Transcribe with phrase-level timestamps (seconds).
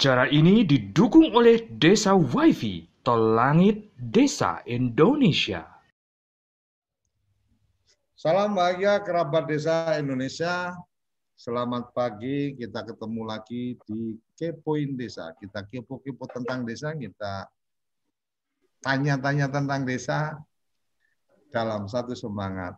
[0.00, 5.66] Cara ini didukung oleh Desa WiFi, Tol Langit Desa Indonesia.
[8.14, 10.70] Salam bahagia kerabat desa Indonesia.
[11.34, 15.34] Selamat pagi, kita ketemu lagi di Kepoin Desa.
[15.34, 17.50] Kita kepo-kepo tentang desa, kita
[18.80, 20.40] tanya-tanya tentang desa
[21.52, 22.76] dalam satu semangat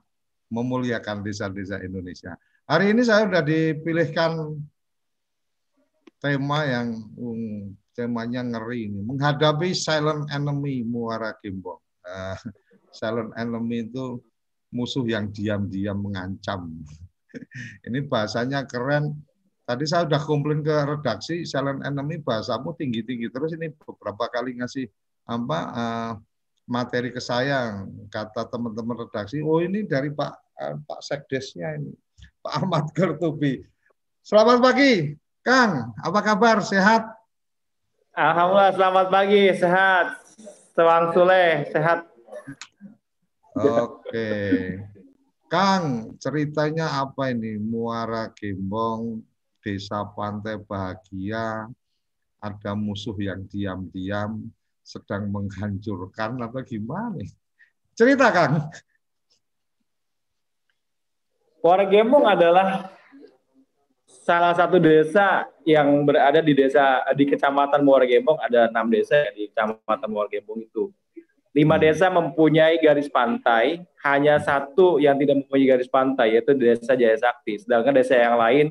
[0.53, 2.37] memuliakan desa-desa Indonesia.
[2.69, 4.61] Hari ini saya sudah dipilihkan
[6.23, 11.81] tema yang um, temanya ngeri ini menghadapi silent enemy Muara Gembong.
[12.05, 12.37] Uh,
[12.99, 14.21] silent enemy itu
[14.73, 16.69] musuh yang diam-diam mengancam.
[17.89, 19.17] ini bahasanya keren.
[19.63, 24.91] Tadi saya sudah komplain ke redaksi silent enemy bahasamu tinggi-tinggi terus ini beberapa kali ngasih
[25.23, 26.13] apa uh,
[26.67, 31.95] materi ke saya kata teman-teman redaksi oh ini dari Pak uh, Pak Sekdesnya ini
[32.43, 33.63] Pak Ahmad Gertubi.
[34.27, 35.15] Selamat pagi.
[35.47, 36.59] Kang, apa kabar?
[36.59, 37.07] Sehat?
[38.19, 39.43] Alhamdulillah, selamat pagi.
[39.55, 40.07] Sehat.
[40.75, 42.11] Sewang Sule, sehat.
[43.55, 44.31] Oke.
[45.47, 47.63] Kang, ceritanya apa ini?
[47.63, 49.23] Muara Gembong,
[49.63, 51.71] Desa Pantai Bahagia,
[52.43, 54.51] ada musuh yang diam-diam
[54.93, 57.25] sedang menghancurkan atau gimana?
[57.97, 58.69] Cerita, Kang.
[61.63, 62.91] Muara Gembong adalah
[64.05, 69.49] salah satu desa yang berada di desa di kecamatan Muara Gembong ada enam desa di
[69.49, 70.91] kecamatan Muara Gembong itu.
[71.53, 71.85] Lima hmm.
[71.85, 77.61] desa mempunyai garis pantai, hanya satu yang tidak mempunyai garis pantai yaitu desa Jaya Sakti.
[77.61, 78.67] Sedangkan desa yang lain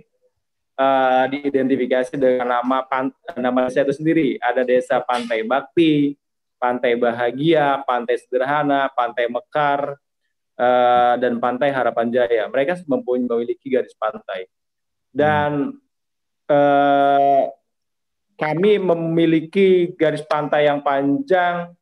[0.82, 4.42] uh, diidentifikasi dengan nama pan, nama desa itu sendiri.
[4.42, 6.18] Ada desa Pantai Bakti,
[6.58, 10.02] Pantai Bahagia, Pantai Sederhana, Pantai Mekar,
[10.58, 12.50] uh, dan Pantai Harapan Jaya.
[12.50, 14.50] Mereka memiliki garis pantai
[15.12, 15.76] dan
[16.48, 17.44] eh,
[18.40, 21.76] kami memiliki garis pantai yang panjang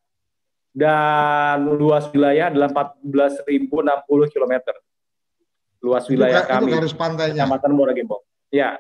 [0.74, 4.54] dan luas wilayah adalah 14.060 km.
[5.80, 6.68] Luas wilayah itu, kami.
[6.68, 7.46] Itu garis pantainya.
[7.48, 8.24] Kecamatan Muara Gembong.
[8.52, 8.76] Ya.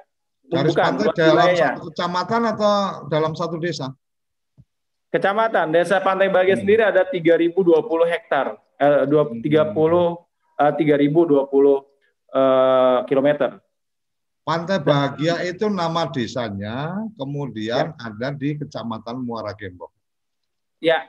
[0.49, 1.69] Garis bukan, pantai dalam wilayahnya.
[1.77, 2.73] satu kecamatan atau
[3.05, 3.87] dalam satu desa?
[5.13, 5.73] Kecamatan.
[5.73, 6.63] Desa Pantai Bahagia hmm.
[6.65, 7.53] sendiri ada 3.020
[8.09, 8.57] hektar.
[8.81, 9.45] Eh, 30 hmm.
[10.57, 10.89] eh, 3.020
[12.33, 13.49] eh, kilometer.
[14.41, 18.01] Pantai Bahagia itu nama desanya, kemudian ya.
[18.01, 19.93] ada di Kecamatan Muara Gembong.
[20.81, 21.05] Ya,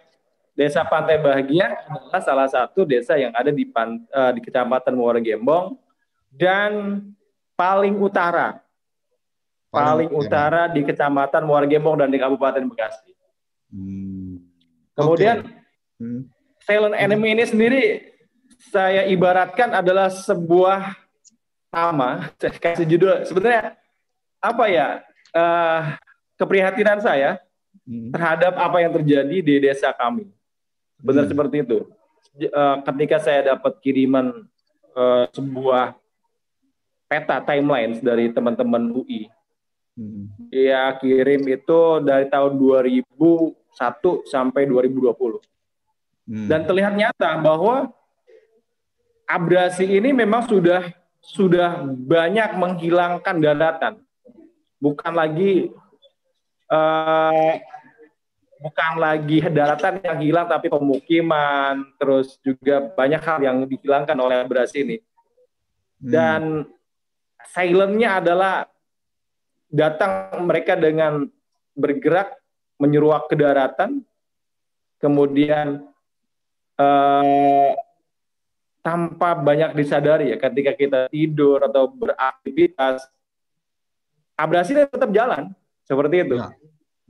[0.53, 5.81] Desa Pantai Bahagia adalah salah satu desa yang ada di, uh, di Kecamatan Muara Gembong
[6.29, 7.01] dan
[7.57, 8.61] paling utara,
[9.71, 13.15] paling, utara di Kecamatan Muara Gembong dan di Kabupaten Bekasi.
[13.71, 14.43] Hmm.
[14.99, 16.03] Kemudian okay.
[16.03, 16.23] hmm.
[16.67, 17.85] silent enemy ini sendiri
[18.69, 20.99] saya ibaratkan adalah sebuah
[21.71, 23.79] nama saya kasih judul sebenarnya
[24.43, 24.87] apa ya
[25.33, 25.95] uh,
[26.35, 27.39] keprihatinan saya
[27.87, 28.11] hmm.
[28.11, 30.29] terhadap apa yang terjadi di desa kami
[30.99, 31.33] benar hmm.
[31.33, 31.79] seperti itu
[32.51, 34.45] uh, ketika saya dapat kiriman
[34.99, 35.95] uh, sebuah
[37.07, 39.31] peta timeline dari teman-teman UI
[39.99, 40.53] hmm.
[40.53, 43.55] ya kirim itu dari tahun 2001
[44.29, 45.41] sampai 2020
[46.29, 46.47] hmm.
[46.47, 47.91] dan terlihat nyata bahwa
[49.31, 50.91] abrasi ini memang sudah
[51.23, 53.95] sudah banyak menghilangkan daratan.
[54.81, 55.69] Bukan lagi
[56.73, 57.53] uh,
[58.61, 64.73] bukan lagi daratan yang hilang tapi pemukiman, terus juga banyak hal yang dihilangkan oleh beras
[64.75, 64.99] ini.
[64.99, 66.11] Hmm.
[66.11, 66.43] Dan
[67.53, 68.67] silentnya adalah
[69.71, 71.31] datang mereka dengan
[71.79, 72.35] bergerak
[72.77, 74.03] menyeruak ke daratan,
[74.99, 75.87] kemudian
[76.77, 77.73] uh,
[78.81, 83.05] tanpa banyak disadari ya ketika kita tidur atau beraktivitas
[84.35, 85.53] abrasi tetap jalan
[85.85, 86.37] seperti itu.
[86.41, 86.49] Ya.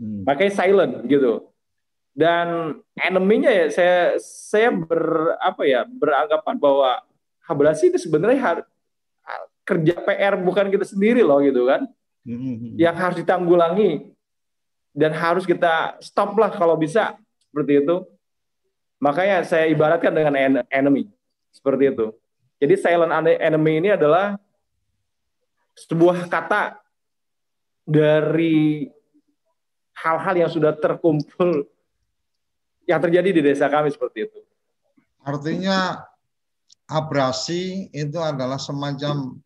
[0.00, 0.22] Hmm.
[0.26, 1.46] Pakai silent gitu.
[2.10, 6.98] Dan enemy-nya ya saya saya ber apa ya beranggapan bahwa
[7.46, 8.66] abrasi itu sebenarnya
[9.62, 11.86] kerja PR bukan kita sendiri loh gitu kan.
[12.26, 12.76] Hmm.
[12.76, 14.12] Yang harus ditanggulangi
[14.92, 18.04] dan harus kita stop lah kalau bisa seperti itu.
[19.00, 20.36] Makanya saya ibaratkan dengan
[20.68, 21.08] enemy
[21.48, 22.12] seperti itu.
[22.60, 24.36] Jadi silent enemy ini adalah
[25.72, 26.76] sebuah kata
[27.88, 28.84] dari
[29.96, 31.64] hal-hal yang sudah terkumpul
[32.84, 34.40] yang terjadi di desa kami seperti itu.
[35.24, 36.04] Artinya
[36.84, 39.40] abrasi itu adalah semacam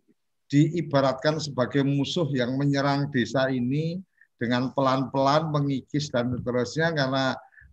[0.48, 4.00] diibaratkan sebagai musuh yang menyerang desa ini
[4.36, 7.24] dengan pelan-pelan mengikis dan seterusnya karena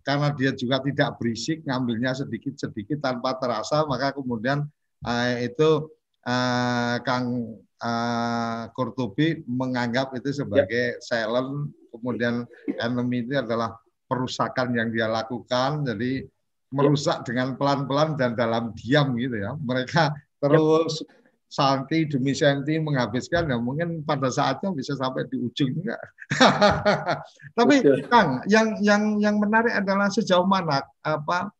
[0.02, 4.66] karena dia juga tidak berisik, ngambilnya sedikit-sedikit tanpa terasa, maka kemudian
[5.06, 5.86] uh, itu
[6.26, 11.02] uh, Kang uh, Kurtubi menganggap itu sebagai ya.
[11.02, 12.50] silent, kemudian
[12.82, 13.78] enemy itu adalah
[14.10, 16.26] perusakan yang dia lakukan, jadi
[16.74, 19.54] merusak dengan pelan-pelan dan dalam diam gitu ya.
[19.54, 20.10] Mereka
[20.42, 21.06] terus
[21.52, 26.00] santi demi senti menghabiskan ya mungkin pada saatnya bisa sampai di ujung enggak.
[27.60, 28.08] Tapi Betul.
[28.08, 31.52] Kang, yang yang yang menarik adalah sejauh mana apa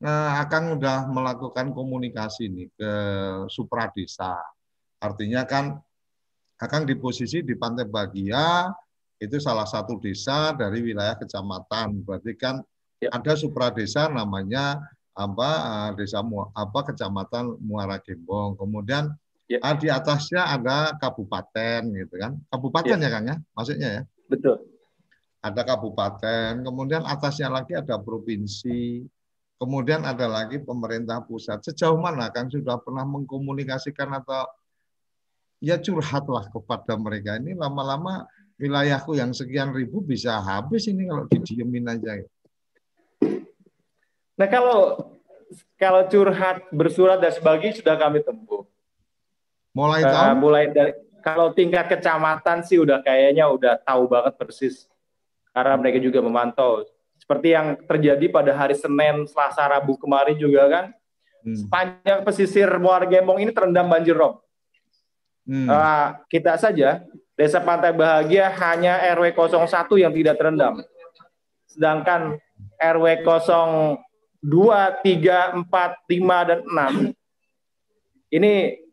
[0.00, 2.92] eh, akan udah melakukan komunikasi nih ke
[3.52, 4.40] supradesa.
[4.96, 5.76] Artinya kan
[6.56, 8.72] akan di posisi di Pantai Bagia
[9.20, 12.00] itu salah satu desa dari wilayah kecamatan.
[12.00, 12.64] Berarti kan
[12.96, 13.12] ya.
[13.12, 14.80] ada supradesa namanya
[15.12, 16.24] apa eh, desa
[16.56, 18.56] apa kecamatan Muara Gembong.
[18.56, 19.12] Kemudian
[19.44, 19.60] Ya.
[19.60, 22.32] Ah, di atasnya ada kabupaten gitu kan.
[22.48, 24.02] Kabupaten ya, ya Kang ya, maksudnya ya.
[24.24, 24.56] Betul.
[25.44, 29.04] Ada kabupaten, kemudian atasnya lagi ada provinsi,
[29.60, 31.60] kemudian ada lagi pemerintah pusat.
[31.60, 34.48] Sejauh mana Kang sudah pernah mengkomunikasikan atau
[35.64, 38.28] ya curhatlah kepada mereka ini lama-lama
[38.60, 42.20] wilayahku yang sekian ribu bisa habis ini kalau didiemin aja.
[44.34, 44.98] Nah kalau
[45.78, 48.66] kalau curhat bersurat dan sebagainya sudah kami tempuh.
[49.74, 54.86] Mulai uh, mulai dari kalau tingkat kecamatan sih udah kayaknya udah tahu banget persis
[55.50, 56.86] karena mereka juga memantau.
[57.18, 60.84] Seperti yang terjadi pada hari Senin, Selasa, Rabu kemarin juga kan,
[61.46, 61.56] hmm.
[61.56, 64.44] sepanjang pesisir Muara Gembong ini terendam banjir rob.
[65.48, 65.64] Hmm.
[65.64, 67.00] Uh, kita saja
[67.34, 70.84] Desa Pantai Bahagia hanya RW 01 yang tidak terendam.
[71.66, 72.36] Sedangkan
[72.78, 73.98] RW 02,
[74.44, 77.14] 3, 4, 5 dan 6
[78.34, 78.83] ini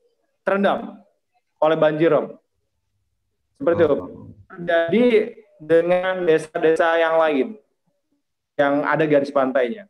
[0.41, 1.01] terendam
[1.61, 2.27] oleh banjir Om.
[3.61, 3.97] Seperti itu.
[4.65, 5.05] Jadi
[5.61, 7.47] dengan desa-desa yang lain
[8.57, 9.85] yang ada garis pantainya.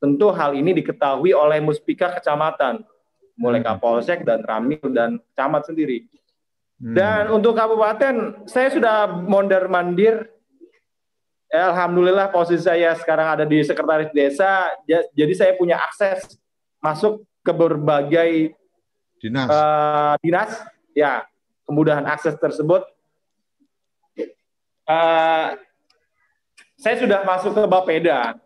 [0.00, 2.82] Tentu hal ini diketahui oleh Muspika kecamatan,
[3.38, 3.68] mulai hmm.
[3.68, 6.08] Kapolsek dan Ramil dan camat sendiri.
[6.82, 6.96] Hmm.
[6.96, 10.26] Dan untuk kabupaten, saya sudah mondar mandir.
[11.52, 16.40] Alhamdulillah posisi saya sekarang ada di sekretaris desa, jadi saya punya akses
[16.80, 18.56] masuk ke berbagai
[19.22, 19.46] dinas.
[19.46, 20.50] Uh, dinas,
[20.92, 21.22] ya
[21.64, 22.82] kemudahan akses tersebut.
[24.82, 25.56] Uh,
[26.74, 28.36] saya sudah masuk ke Bapeda,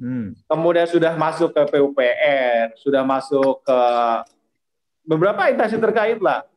[0.00, 0.32] hmm.
[0.48, 3.78] kemudian sudah masuk ke PUPR, sudah masuk ke
[5.04, 6.48] beberapa instansi terkait lah.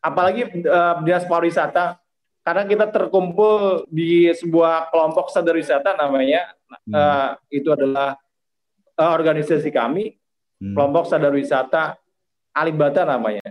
[0.00, 1.98] Apalagi uh, dinas pariwisata,
[2.40, 6.56] karena kita terkumpul di sebuah kelompok sadar wisata namanya,
[6.88, 6.94] hmm.
[6.94, 8.16] uh, itu adalah
[8.96, 10.16] uh, organisasi kami,
[10.62, 10.72] hmm.
[10.72, 11.99] kelompok sadar wisata
[12.60, 13.44] Alibata namanya.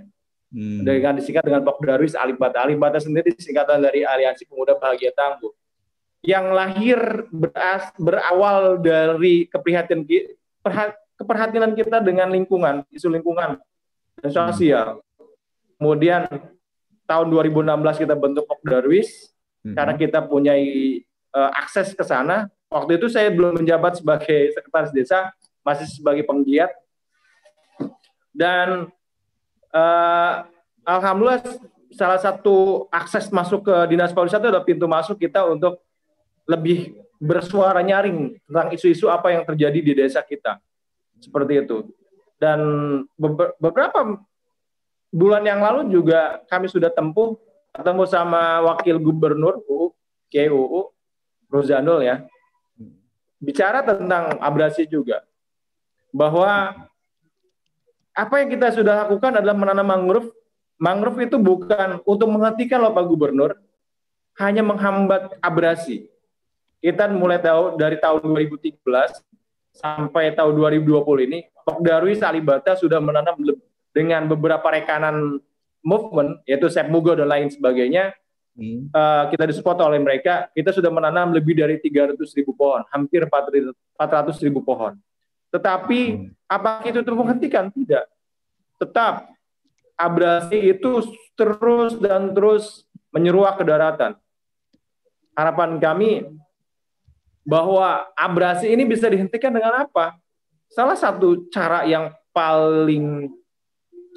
[0.50, 0.82] Hmm.
[0.82, 2.66] Dengan disingkat dengan Pak Darwis Alibata.
[2.66, 5.54] Alibata sendiri singkatan dari Aliansi Pemuda Bahagia Tangguh.
[6.20, 7.00] Yang lahir
[7.32, 10.04] beras, berawal dari keprihatinan
[11.16, 13.56] keperhatian kita dengan lingkungan, isu lingkungan
[14.20, 15.00] dan sosial.
[15.00, 15.28] Hmm.
[15.80, 16.28] Kemudian
[17.08, 19.32] tahun 2016 kita bentuk Pak Darwis
[19.63, 19.75] hmm.
[19.80, 20.54] karena kita punya
[21.34, 22.51] uh, akses ke sana.
[22.70, 25.34] Waktu itu saya belum menjabat sebagai sekretaris desa,
[25.66, 26.70] masih sebagai penggiat
[28.34, 28.88] dan
[29.73, 30.45] uh,
[30.85, 31.41] alhamdulillah
[31.93, 35.81] salah satu akses masuk ke dinas pariwisata adalah pintu masuk kita untuk
[36.45, 40.57] lebih bersuara nyaring tentang isu-isu apa yang terjadi di desa kita.
[41.19, 41.83] Seperti itu.
[42.39, 42.59] Dan
[43.59, 44.23] beberapa
[45.11, 47.35] bulan yang lalu juga kami sudah tempuh
[47.75, 49.91] ketemu sama wakil gubernur UU
[50.31, 50.81] KUU
[51.99, 52.23] ya.
[53.43, 55.25] Bicara tentang abrasi juga.
[56.15, 56.73] Bahwa
[58.19, 60.29] apa yang kita sudah lakukan adalah menanam mangrove.
[60.79, 63.55] Mangrove itu bukan untuk menghentikan loh Pak Gubernur,
[64.39, 66.07] hanya menghambat abrasi.
[66.79, 68.79] Kita mulai tahu dari tahun 2013
[69.75, 73.35] sampai tahun 2020 ini, Pak Darwis Alibata sudah menanam
[73.91, 75.43] dengan beberapa rekanan
[75.83, 78.15] movement, yaitu Sep Mugo dan lain sebagainya,
[78.55, 78.95] hmm.
[78.95, 83.75] uh, kita disupport oleh mereka, kita sudah menanam lebih dari 300 ribu pohon, hampir 400
[84.47, 84.95] ribu pohon.
[85.51, 86.38] Tetapi hmm.
[86.50, 87.70] Apakah itu terus menghentikan?
[87.70, 88.03] Tidak.
[88.82, 89.29] Tetap
[89.94, 91.06] abrasi itu
[91.38, 94.18] terus dan terus menyeruak ke daratan.
[95.38, 96.27] Harapan kami
[97.46, 100.18] bahwa abrasi ini bisa dihentikan dengan apa?
[100.68, 103.32] Salah satu cara yang paling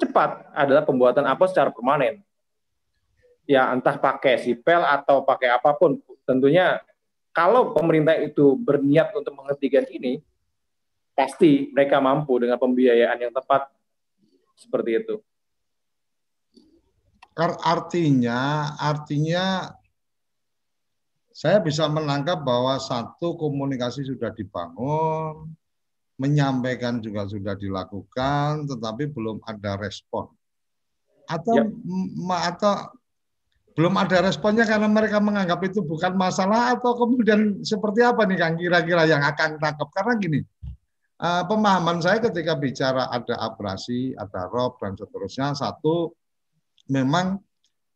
[0.01, 2.19] cepat adalah pembuatan apa secara permanen.
[3.43, 5.99] Ya entah pakai sipel atau pakai apa pun.
[6.23, 6.79] Tentunya
[7.35, 10.21] kalau pemerintah itu berniat untuk menghentikan ini,
[11.13, 13.69] pasti mereka mampu dengan pembiayaan yang tepat
[14.57, 15.15] seperti itu.
[17.65, 19.73] Artinya, artinya
[21.33, 25.49] saya bisa menangkap bahwa satu komunikasi sudah dibangun,
[26.21, 30.29] menyampaikan juga sudah dilakukan, tetapi belum ada respon.
[31.25, 31.65] Atau ya.
[32.53, 32.93] atau
[33.73, 38.55] belum ada responnya karena mereka menganggap itu bukan masalah atau kemudian seperti apa nih Kang
[38.61, 40.39] kira-kira yang akan tangkap karena gini
[41.23, 46.11] uh, pemahaman saya ketika bicara ada abrasi ada rob dan seterusnya satu
[46.91, 47.39] memang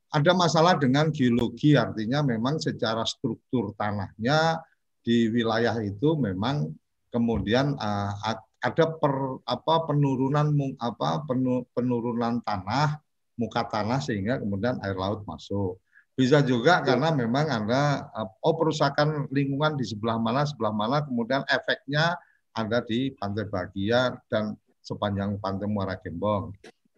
[0.07, 4.63] ada masalah dengan geologi artinya memang secara struktur tanahnya
[5.03, 6.71] di wilayah itu memang
[7.11, 8.15] kemudian uh,
[8.63, 11.23] ada per, apa penurunan apa
[11.75, 12.99] penurunan tanah
[13.37, 15.77] muka tanah sehingga kemudian air laut masuk.
[16.17, 16.83] Bisa juga ya.
[16.83, 18.09] karena memang ada
[18.41, 22.17] oh perusakan lingkungan di sebelah mana sebelah mana kemudian efeknya
[22.57, 26.49] ada di pantai Bahagia dan sepanjang pantai Muara Gembong.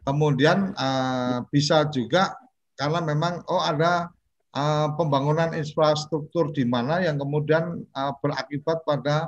[0.08, 2.32] Kemudian uh, bisa juga
[2.80, 4.08] karena memang oh ada
[4.56, 9.28] uh, pembangunan infrastruktur di mana yang kemudian uh, berakibat pada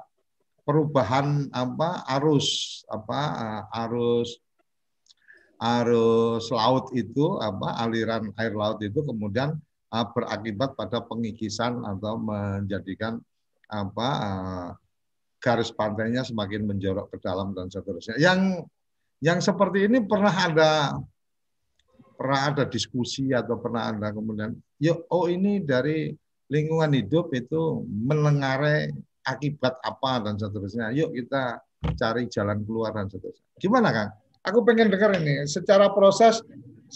[0.63, 4.39] perubahan apa arus apa uh, arus
[5.61, 9.59] arus laut itu apa aliran air laut itu kemudian
[9.93, 13.19] uh, berakibat pada pengikisan atau menjadikan
[13.69, 14.69] apa uh,
[15.41, 18.15] garis pantainya semakin menjorok ke dalam dan seterusnya.
[18.21, 18.69] Yang
[19.21, 20.71] yang seperti ini pernah ada
[22.13, 26.13] pernah ada diskusi atau pernah ada kemudian yuk oh ini dari
[26.53, 28.93] lingkungan hidup itu menengare
[29.25, 30.93] akibat apa dan seterusnya.
[30.93, 31.57] Yuk kita
[31.98, 33.50] cari jalan keluar dan seterusnya.
[33.57, 34.10] Gimana Kang?
[34.45, 36.41] Aku pengen dengar ini secara proses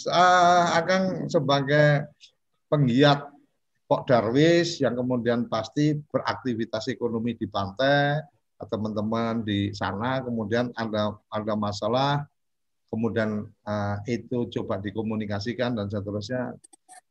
[0.10, 2.10] uh, akan sebagai
[2.70, 3.30] penggiat
[3.86, 8.18] Pok Darwis yang kemudian pasti beraktivitas ekonomi di pantai,
[8.64, 12.24] teman-teman di sana, kemudian ada ada masalah,
[12.88, 16.56] kemudian uh, itu coba dikomunikasikan dan seterusnya.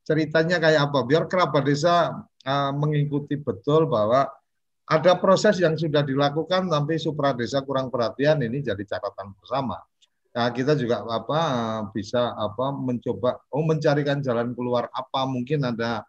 [0.04, 1.00] Ceritanya kayak apa?
[1.04, 4.28] Biar kerabat desa uh, mengikuti betul bahwa
[4.84, 9.80] ada proses yang sudah dilakukan tapi supra desa kurang perhatian ini jadi catatan bersama.
[10.34, 11.40] Nah, kita juga apa
[11.94, 16.04] bisa apa mencoba oh mencarikan jalan keluar apa mungkin ada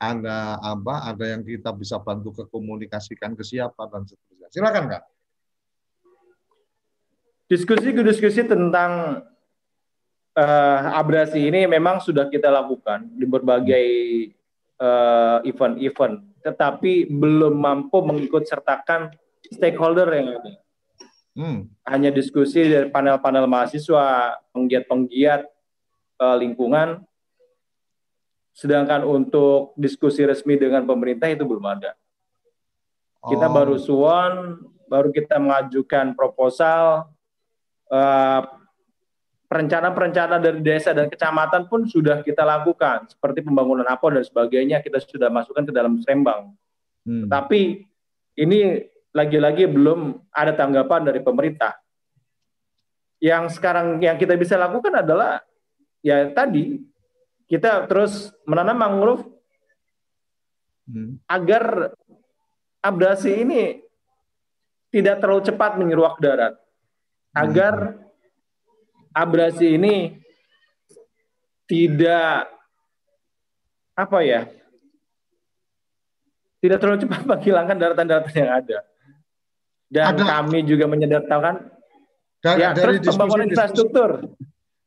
[0.00, 4.29] ada apa ada yang kita bisa bantu ke komunikasikan ke siapa dan seterusnya.
[4.50, 5.02] Silakan Kak.
[7.46, 9.22] Diskusi-diskusi tentang
[10.34, 13.86] uh, abrasi ini memang sudah kita lakukan di berbagai
[14.80, 19.12] eh, event-event, uh, tetapi belum mampu mengikut sertakan
[19.50, 20.52] stakeholder yang ada.
[21.36, 21.58] Hmm.
[21.86, 25.46] Hanya diskusi dari panel-panel mahasiswa, penggiat-penggiat
[26.22, 27.02] uh, lingkungan.
[28.50, 31.99] Sedangkan untuk diskusi resmi dengan pemerintah itu belum ada.
[33.20, 33.52] Kita oh.
[33.52, 34.32] baru suon,
[34.88, 37.12] baru kita mengajukan proposal.
[37.90, 38.60] Uh,
[39.50, 45.02] perencanaan-perencanaan dari desa dan kecamatan pun sudah kita lakukan, seperti pembangunan apa dan sebagainya kita
[45.02, 46.54] sudah masukkan ke dalam Serembang.
[47.02, 47.26] Hmm.
[47.26, 47.82] Tapi
[48.38, 48.78] ini
[49.10, 51.74] lagi-lagi belum ada tanggapan dari pemerintah.
[53.18, 55.42] Yang sekarang yang kita bisa lakukan adalah
[55.98, 56.78] ya tadi
[57.50, 59.26] kita terus menanam mangrove
[60.86, 61.26] hmm.
[61.26, 61.90] agar
[62.80, 63.84] abrasi ini
[64.90, 66.58] tidak terlalu cepat menyeruak darat.
[67.30, 68.00] Agar
[69.14, 70.18] abrasi ini
[71.70, 72.50] tidak
[73.94, 74.50] apa ya?
[76.60, 78.78] Tidak terlalu cepat menghilangkan daratan-daratan yang ada
[79.90, 81.66] dan ada, kami juga menyederhanakan
[82.38, 84.10] dari, ya, dari terus pembangunan infrastruktur.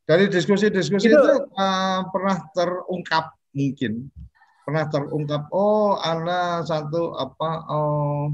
[0.04, 4.08] Dari diskusi-diskusi itu, itu uh, pernah terungkap mungkin
[4.64, 8.32] pernah terungkap oh ada satu apa oh,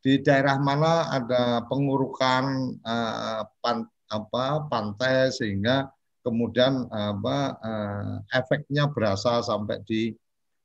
[0.00, 5.92] di daerah mana ada pengurukan uh, pan, apa pantai sehingga
[6.24, 10.12] kemudian apa uh, efeknya berasa sampai di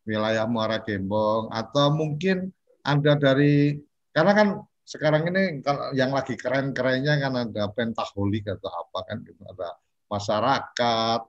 [0.07, 1.51] wilayah Muara Gembong.
[1.51, 2.51] Atau mungkin
[2.83, 3.75] ada dari
[4.11, 4.47] karena kan
[4.83, 5.63] sekarang ini
[5.95, 9.79] yang lagi keren-kerennya kan ada pentaholik atau apa kan gitu ada
[10.11, 11.21] masyarakat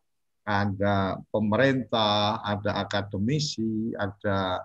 [0.44, 4.60] ada pemerintah ada akademisi ada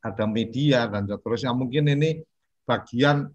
[0.00, 1.54] ada media dan seterusnya.
[1.54, 2.20] Mungkin ini
[2.66, 3.30] bagian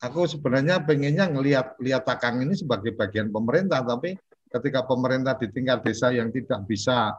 [0.00, 4.16] aku sebenarnya pengennya ngelihat lihat Akang ini sebagai bagian pemerintah tapi
[4.50, 7.14] ketika pemerintah di tingkat desa yang tidak bisa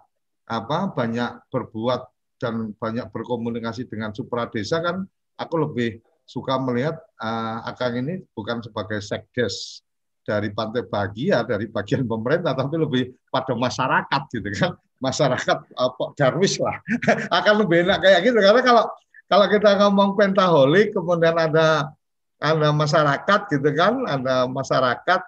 [0.50, 2.02] apa banyak berbuat
[2.42, 5.06] dan banyak berkomunikasi dengan supra desa kan
[5.38, 9.86] aku lebih suka melihat uh, Akang ini bukan sebagai sekdes
[10.32, 14.72] dari Pantai Bahagia dari bagian pemerintah tapi lebih pada masyarakat gitu kan
[15.04, 16.80] masyarakat apa uh, Darwis lah
[17.38, 18.86] akan lebih enak kayak gitu karena kalau
[19.28, 21.92] kalau kita ngomong pentaholik kemudian ada
[22.40, 25.22] ada masyarakat gitu kan ada masyarakat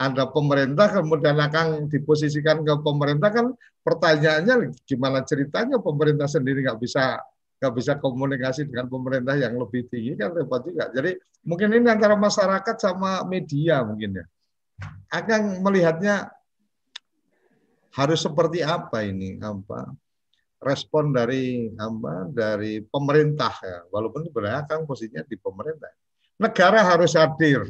[0.00, 3.46] ada pemerintah kemudian akan diposisikan ke pemerintah kan
[3.80, 7.20] pertanyaannya gimana ceritanya pemerintah sendiri nggak bisa
[7.60, 10.88] nggak bisa komunikasi dengan pemerintah yang lebih tinggi kan repot juga.
[10.96, 14.24] Jadi mungkin ini antara masyarakat sama media mungkin ya.
[15.10, 16.30] Akan melihatnya
[17.90, 19.90] harus seperti apa ini apa
[20.62, 23.78] respon dari apa dari pemerintah ya.
[23.90, 25.90] Walaupun sebenarnya kan posisinya di pemerintah.
[26.40, 27.64] Negara harus hadir.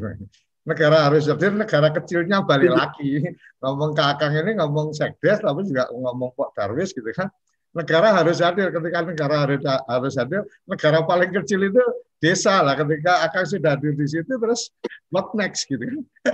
[0.60, 3.24] Negara harus hadir, negara kecilnya balik lagi.
[3.62, 7.32] Ngomong ke Akang ini ngomong sekdes, tapi juga ngomong Pak Darwis gitu kan
[7.70, 11.82] negara harus hadir ketika negara harus harus hadir negara paling kecil itu
[12.18, 12.74] desa lah.
[12.76, 14.74] Ketika akan sudah hadir di situ terus
[15.08, 15.82] what next gitu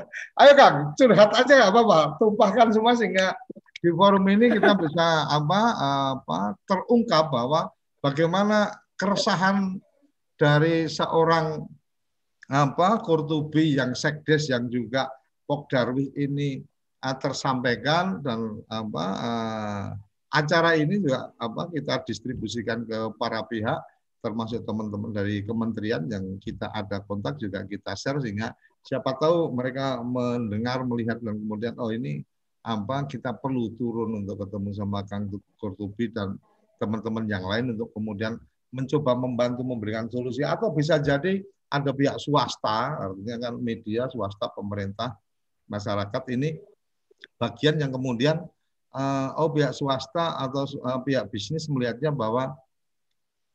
[0.40, 1.98] ayo kang curhat aja nggak apa-apa.
[2.18, 3.36] Tumpahkan semua sehingga
[3.80, 5.60] di forum ini kita bisa apa
[6.16, 7.68] apa terungkap bahwa
[8.00, 9.76] bagaimana keresahan
[10.36, 11.64] dari seorang
[12.46, 15.10] apa Kurtubi yang sekdes yang juga
[15.46, 16.62] Pok Darwis ini
[17.02, 19.84] uh, tersampaikan dan apa uh,
[20.36, 23.80] acara ini juga apa kita distribusikan ke para pihak
[24.20, 28.52] termasuk teman-teman dari kementerian yang kita ada kontak juga kita share sehingga
[28.84, 32.20] siapa tahu mereka mendengar melihat dan kemudian oh ini
[32.66, 36.34] apa kita perlu turun untuk ketemu sama Kang Kurtubi dan
[36.82, 38.36] teman-teman yang lain untuk kemudian
[38.75, 40.42] mencoba membantu memberikan solusi.
[40.42, 45.14] Atau bisa jadi ada pihak swasta artinya kan media swasta pemerintah
[45.70, 46.58] masyarakat ini
[47.38, 48.42] bagian yang kemudian
[49.37, 52.56] oh pihak swasta atau uh, pihak bisnis melihatnya bahwa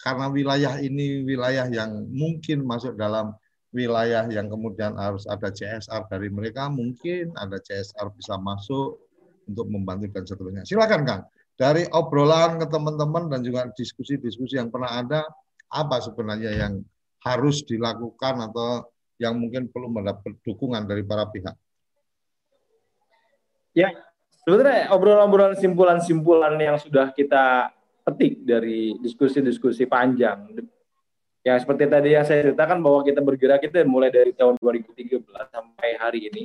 [0.01, 3.33] karena wilayah ini wilayah yang mungkin masuk dalam
[3.71, 8.99] wilayah yang kemudian harus ada CSR dari mereka, mungkin ada CSR bisa masuk
[9.47, 10.63] untuk membantu dan seterusnya.
[10.67, 11.23] Silakan Kang.
[11.55, 15.21] Dari obrolan ke teman-teman dan juga diskusi-diskusi yang pernah ada,
[15.71, 16.73] apa sebenarnya yang
[17.21, 18.89] harus dilakukan atau
[19.21, 21.53] yang mungkin perlu mendapat dukungan dari para pihak?
[23.71, 23.93] Ya,
[24.41, 27.69] Sebenarnya obrolan-obrolan simpulan-simpulan yang sudah kita
[28.01, 30.49] petik dari diskusi-diskusi panjang.
[31.45, 35.89] Ya seperti tadi yang saya ceritakan bahwa kita bergerak itu mulai dari tahun 2013 sampai
[36.01, 36.43] hari ini.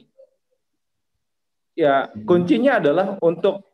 [1.77, 3.65] Ya kuncinya adalah untuk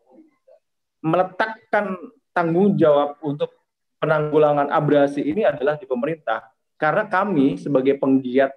[1.03, 1.99] meletakkan
[2.31, 3.51] tanggung jawab untuk
[3.99, 6.47] penanggulangan abrasi ini adalah di pemerintah.
[6.79, 8.55] Karena kami sebagai penggiat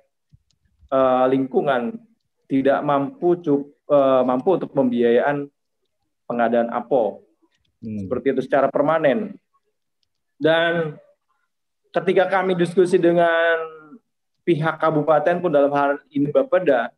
[0.93, 1.97] uh, lingkungan
[2.45, 5.49] tidak mampu cukup uh, mampu untuk pembiayaan
[6.25, 7.25] pengadaan APO.
[7.81, 8.05] Hmm.
[8.05, 9.37] Seperti itu secara permanen.
[10.35, 10.99] Dan
[11.95, 13.55] ketika kami diskusi dengan
[14.43, 16.91] pihak kabupaten pun dalam hal ini Bapeda,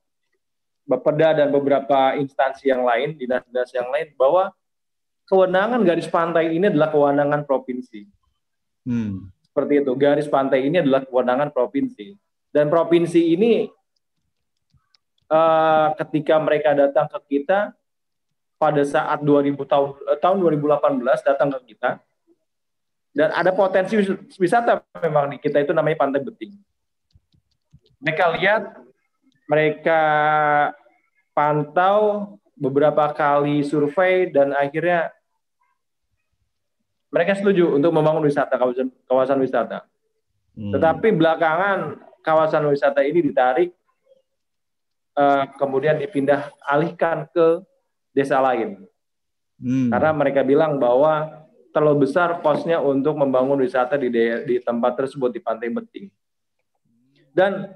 [0.87, 4.55] Bapeda dan beberapa instansi yang lain, dinas-dinas yang lain, bahwa
[5.27, 8.07] kewenangan garis pantai ini adalah kewenangan provinsi.
[8.87, 9.27] Hmm.
[9.43, 12.15] Seperti itu, garis pantai ini adalah kewenangan provinsi.
[12.55, 13.67] Dan provinsi ini
[15.27, 17.75] uh, ketika mereka datang ke kita,
[18.57, 22.01] pada saat 2000 tahun eh, tahun 2018 datang ke kita
[23.17, 23.97] dan ada potensi
[24.37, 26.53] wisata memang di kita itu namanya Pantai Beting.
[27.97, 28.77] Mereka lihat,
[29.49, 30.01] mereka
[31.33, 35.09] pantau beberapa kali survei dan akhirnya
[37.09, 39.89] mereka setuju untuk membangun wisata kawasan kawasan wisata.
[40.53, 40.77] Hmm.
[40.77, 43.73] Tetapi belakangan kawasan wisata ini ditarik
[45.17, 47.65] uh, kemudian dipindah alihkan ke
[48.17, 48.81] desa lain.
[49.61, 49.93] Hmm.
[49.93, 54.09] Karena mereka bilang bahwa terlalu besar kosnya untuk membangun wisata di
[54.49, 56.09] di tempat tersebut di Pantai Beting.
[57.29, 57.69] Dan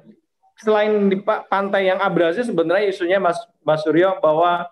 [0.57, 4.65] selain di pantai yang abrasi sebenarnya isunya Mas Mas Suryo bahwa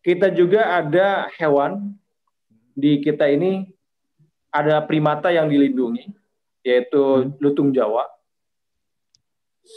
[0.00, 1.92] kita juga ada hewan
[2.72, 3.68] di kita ini
[4.48, 6.08] ada primata yang dilindungi
[6.64, 7.36] yaitu hmm.
[7.40, 8.08] lutung Jawa.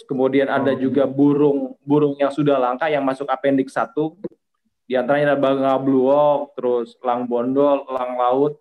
[0.08, 0.80] Kemudian ada oh.
[0.80, 3.92] juga burung burung yang sudah langka yang masuk apendik 1
[4.88, 8.54] di antaranya ada bangau bluok, terus elang bondol, elang laut,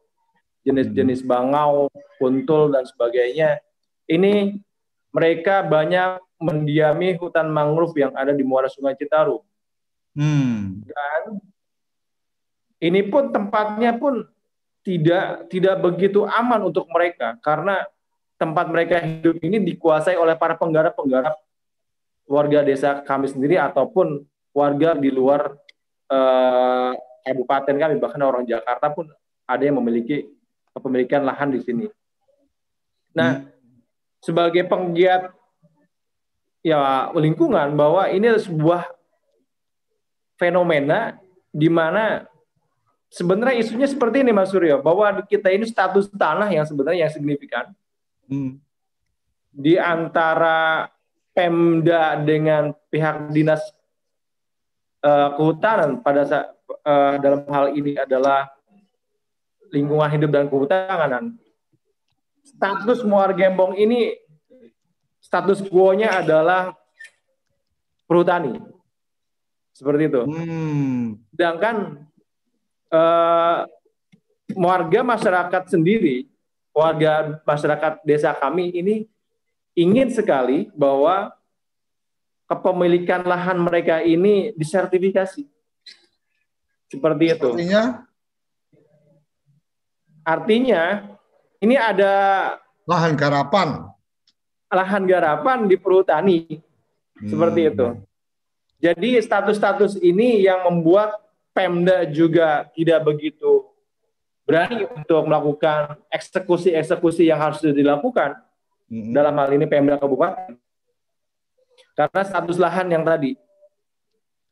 [0.66, 1.30] jenis-jenis hmm.
[1.30, 1.86] bangau,
[2.18, 3.62] kuntul dan sebagainya.
[4.10, 4.58] Ini
[5.14, 9.40] mereka banyak mendiami hutan mangrove yang ada di muara Sungai Citarum.
[10.18, 10.82] Hmm.
[10.82, 11.22] Dan
[12.82, 14.26] ini pun tempatnya pun
[14.82, 17.86] tidak tidak begitu aman untuk mereka karena
[18.36, 21.34] tempat mereka hidup ini dikuasai oleh para penggarap-penggarap
[22.28, 24.22] warga desa kami sendiri ataupun
[24.54, 25.58] warga di luar
[26.10, 26.92] eh,
[27.26, 29.10] kabupaten kami bahkan orang Jakarta pun
[29.46, 30.30] ada yang memiliki
[30.74, 31.86] kepemilikan lahan di sini.
[33.16, 33.48] Nah, hmm.
[34.20, 35.32] sebagai penggiat
[36.60, 38.82] ya lingkungan bahwa ini adalah sebuah
[40.36, 41.16] fenomena
[41.54, 42.26] di mana
[43.08, 47.72] sebenarnya isunya seperti ini Mas Suryo bahwa kita ini status tanah yang sebenarnya yang signifikan
[48.28, 48.60] hmm.
[49.54, 50.90] di antara
[51.36, 53.60] Pemda dengan pihak dinas
[55.04, 56.46] uh, kehutanan pada saat
[56.86, 58.48] uh, dalam hal ini adalah
[59.74, 61.36] lingkungan hidup dan kehutanan
[62.46, 64.14] status Muara Gembong ini
[65.18, 66.72] status quo-nya adalah
[68.06, 68.62] perhutani.
[69.74, 70.22] Seperti itu.
[70.24, 71.20] Hmm.
[71.36, 72.06] Sedangkan
[72.88, 73.60] eh,
[74.56, 76.30] warga masyarakat sendiri,
[76.72, 79.04] warga masyarakat desa kami ini
[79.76, 81.35] ingin sekali bahwa
[82.46, 85.44] kepemilikan lahan mereka ini disertifikasi.
[86.86, 87.50] Seperti itu.
[87.52, 87.82] Artinya
[90.26, 91.06] Artinya
[91.62, 92.14] ini ada
[92.82, 93.86] lahan garapan.
[94.66, 96.58] lahan garapan di perhutani
[97.22, 97.70] seperti Hmm.
[97.70, 97.86] itu.
[98.82, 101.22] Jadi status-status ini yang membuat
[101.54, 103.64] Pemda juga tidak begitu
[104.44, 108.36] berani untuk melakukan eksekusi-eksekusi yang harus dilakukan
[108.90, 109.14] Hmm.
[109.14, 110.58] dalam hal ini Pemda Kabupaten.
[111.96, 113.34] Karena status lahan yang tadi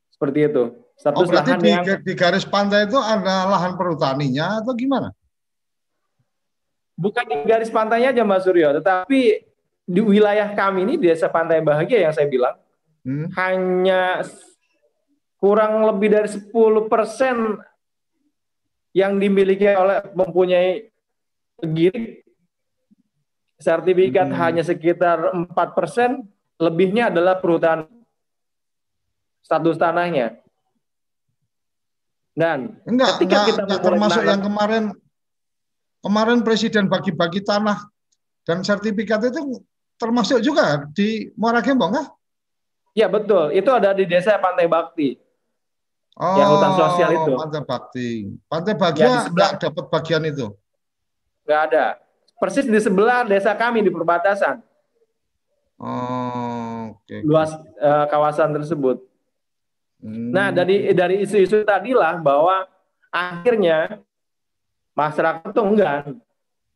[0.09, 0.65] seperti itu.
[0.73, 5.13] Oh, Status berarti lahan di, yang di garis pantai itu ada lahan perhutaninya atau gimana?
[6.95, 9.43] bukan di garis pantainya aja Mas Suryo, tetapi
[9.83, 12.57] di wilayah kami ini Desa Pantai Bahagia yang saya bilang
[13.05, 13.29] Hmm.
[13.37, 14.25] hanya
[15.37, 17.61] kurang lebih dari 10%
[18.97, 20.89] yang dimiliki oleh mempunyai
[21.61, 22.25] girik
[23.61, 24.39] sertifikat Hmm.
[24.41, 26.25] hanya sekitar 4%,
[26.57, 27.89] lebihnya adalah perhutanan
[29.41, 30.39] status tanahnya.
[32.35, 34.85] Dan Enggak, Ketika enggak, kita enggak termasuk menanam- yang kemarin
[36.01, 37.79] kemarin presiden bagi-bagi tanah
[38.43, 39.63] dan sertifikat itu
[39.95, 42.09] termasuk juga di Muara Gembong kah?
[42.93, 45.19] ya betul, itu ada di Desa Pantai Bakti.
[46.15, 47.33] Oh, Yang hutan sosial itu.
[47.35, 48.09] Pantai Bakti.
[48.47, 49.27] Pantai Ya, Bagia sebelah.
[49.27, 50.47] enggak dapat bagian itu.
[51.43, 51.85] Nggak ada.
[52.39, 54.63] Persis di sebelah desa kami di perbatasan.
[55.75, 56.24] Oh,
[57.05, 57.17] oke.
[57.25, 59.01] luas eh, kawasan tersebut.
[60.01, 60.33] Hmm.
[60.33, 62.69] Nah, dari dari isu-isu tadilah bahwa
[63.09, 64.01] akhirnya
[64.93, 66.19] masyarakat tuh enggan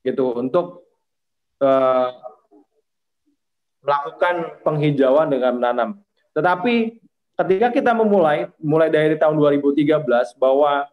[0.04, 0.86] gitu untuk
[1.60, 2.08] eh,
[3.82, 5.90] melakukan penghijauan dengan menanam.
[6.36, 7.00] Tetapi
[7.38, 10.04] ketika kita memulai mulai dari tahun 2013
[10.36, 10.86] bahwa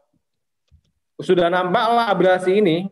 [1.19, 2.91] sudah nampaklah abrasi ini,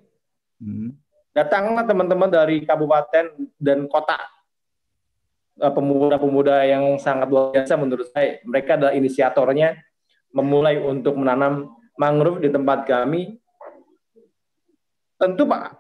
[0.63, 0.95] Hmm.
[1.35, 4.15] datanglah teman-teman dari kabupaten dan kota
[5.57, 8.41] pemuda-pemuda yang sangat luar biasa menurut saya.
[8.41, 9.77] Mereka adalah inisiatornya
[10.33, 13.37] memulai untuk menanam mangrove di tempat kami.
[15.21, 15.77] Tentu Pak,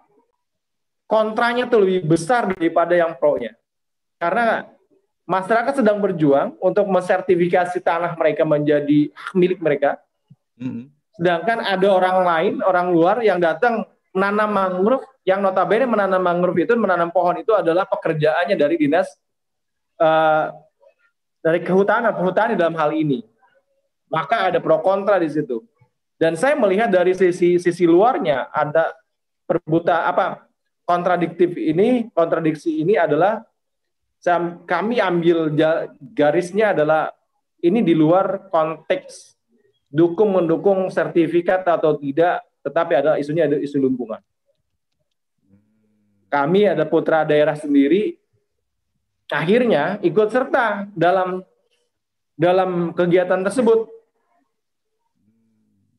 [1.09, 3.57] kontranya tuh lebih besar daripada yang pro-nya.
[4.21, 4.69] Karena
[5.25, 9.99] masyarakat sedang berjuang untuk mensertifikasi tanah mereka menjadi hak milik mereka.
[10.55, 10.93] Hmm.
[11.17, 16.73] Sedangkan ada orang lain, orang luar yang datang menanam mangrove, yang notabene menanam mangrove itu,
[16.77, 19.09] menanam pohon itu adalah pekerjaannya dari dinas
[20.03, 20.45] eh,
[21.39, 23.23] dari kehutanan, perhutani dalam hal ini.
[24.11, 25.63] Maka ada pro kontra di situ.
[26.19, 28.93] Dan saya melihat dari sisi sisi luarnya ada
[29.43, 30.45] perbuta apa
[30.87, 33.43] kontradiktif ini, kontradiksi ini adalah
[34.63, 35.51] kami ambil
[36.15, 37.11] garisnya adalah
[37.59, 39.35] ini di luar konteks
[39.93, 44.17] dukung mendukung sertifikat atau tidak, tetapi ada isunya ada isu lingkungan.
[46.33, 48.17] Kami ada putra daerah sendiri,
[49.33, 51.41] akhirnya ikut serta dalam
[52.37, 53.89] dalam kegiatan tersebut.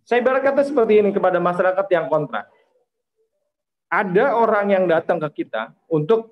[0.05, 2.47] Saya ibarat kata seperti ini kepada masyarakat yang kontra.
[3.89, 6.29] Ada orang yang datang ke kita untuk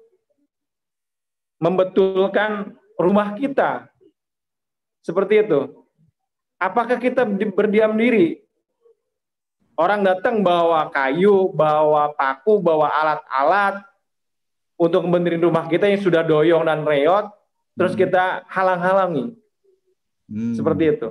[1.62, 3.88] membetulkan rumah kita.
[5.02, 5.86] Seperti itu.
[6.58, 8.42] Apakah kita di- berdiam diri?
[9.72, 13.82] Orang datang bawa kayu, bawa paku, bawa alat-alat
[14.82, 17.30] untuk membenerin rumah kita yang sudah doyong dan reot,
[17.78, 18.02] terus Hmm.
[18.02, 19.38] kita halang-halangi.
[20.26, 20.54] Hmm.
[20.58, 21.08] Seperti itu.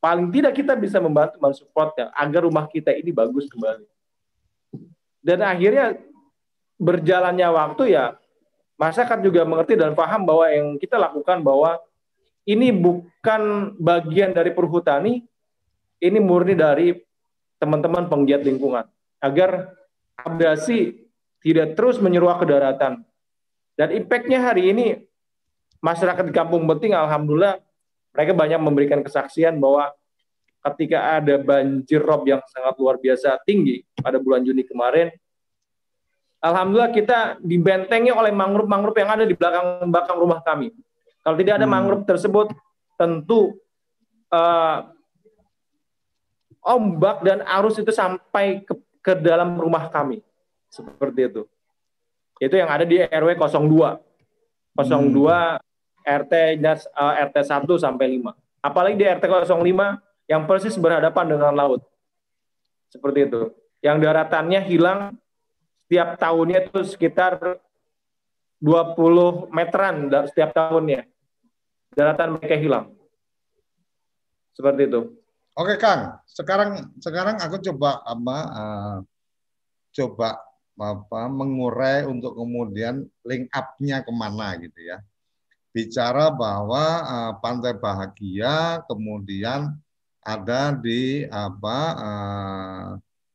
[0.00, 3.84] Paling tidak kita bisa membantu mensupportnya agar rumah kita ini bagus kembali.
[5.20, 5.96] Dan akhirnya
[6.80, 8.16] berjalannya waktu ya
[8.76, 11.80] masyarakat juga mengerti dan paham bahwa yang kita lakukan bahwa
[12.44, 15.24] ini bukan bagian dari perhutani,
[16.00, 17.00] ini murni dari
[17.56, 18.84] teman-teman penggiat lingkungan
[19.24, 19.72] agar
[20.20, 21.03] abrasi
[21.44, 23.04] tidak terus menyeruak ke daratan.
[23.76, 24.86] Dan impactnya hari ini
[25.84, 27.60] masyarakat di Kampung Beting alhamdulillah
[28.16, 29.92] mereka banyak memberikan kesaksian bahwa
[30.72, 35.12] ketika ada banjir rob yang sangat luar biasa tinggi pada bulan Juni kemarin,
[36.40, 40.72] alhamdulillah kita dibentengi oleh mangrove-mangrove yang ada di belakang belakang rumah kami.
[41.20, 41.74] Kalau tidak ada Hmm.
[41.76, 42.48] mangrove tersebut,
[42.96, 43.60] tentu
[44.32, 44.78] eh,
[46.64, 48.72] ombak dan arus itu sampai ke,
[49.04, 50.24] ke dalam rumah kami.
[50.74, 51.42] Seperti itu.
[52.42, 54.02] Itu yang ada di RW 02.
[54.74, 55.62] 02
[56.02, 58.34] RT nya- eh, RT 1 sampai 5.
[58.58, 61.86] Apalagi di RT 05 yang persis berhadapan dengan laut.
[62.90, 63.54] Seperti itu.
[63.78, 65.00] Yang daratannya hilang
[65.86, 67.38] setiap tahunnya itu sekitar
[68.58, 71.06] 20 meteran setiap tahunnya.
[71.94, 72.90] Daratan mereka hilang.
[74.56, 75.14] Seperti itu.
[75.54, 78.98] Oke Kang, sekarang sekarang aku coba apa uh,
[79.94, 80.42] coba
[80.74, 84.98] apa mengurai untuk kemudian link up-nya ke mana gitu ya.
[85.74, 89.74] Bicara bahwa uh, Pantai Bahagia kemudian
[90.22, 92.86] ada di apa uh,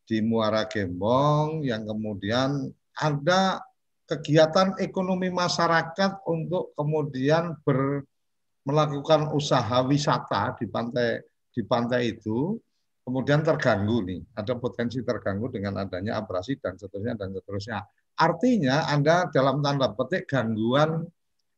[0.10, 3.62] di Muara Gembong yang kemudian ada
[4.10, 8.02] kegiatan ekonomi masyarakat untuk kemudian ber,
[8.66, 11.22] melakukan usaha wisata di pantai
[11.54, 12.58] di pantai itu
[13.10, 17.82] kemudian terganggu nih, ada potensi terganggu dengan adanya abrasi dan seterusnya dan seterusnya.
[18.14, 21.10] Artinya Anda dalam tanda petik gangguan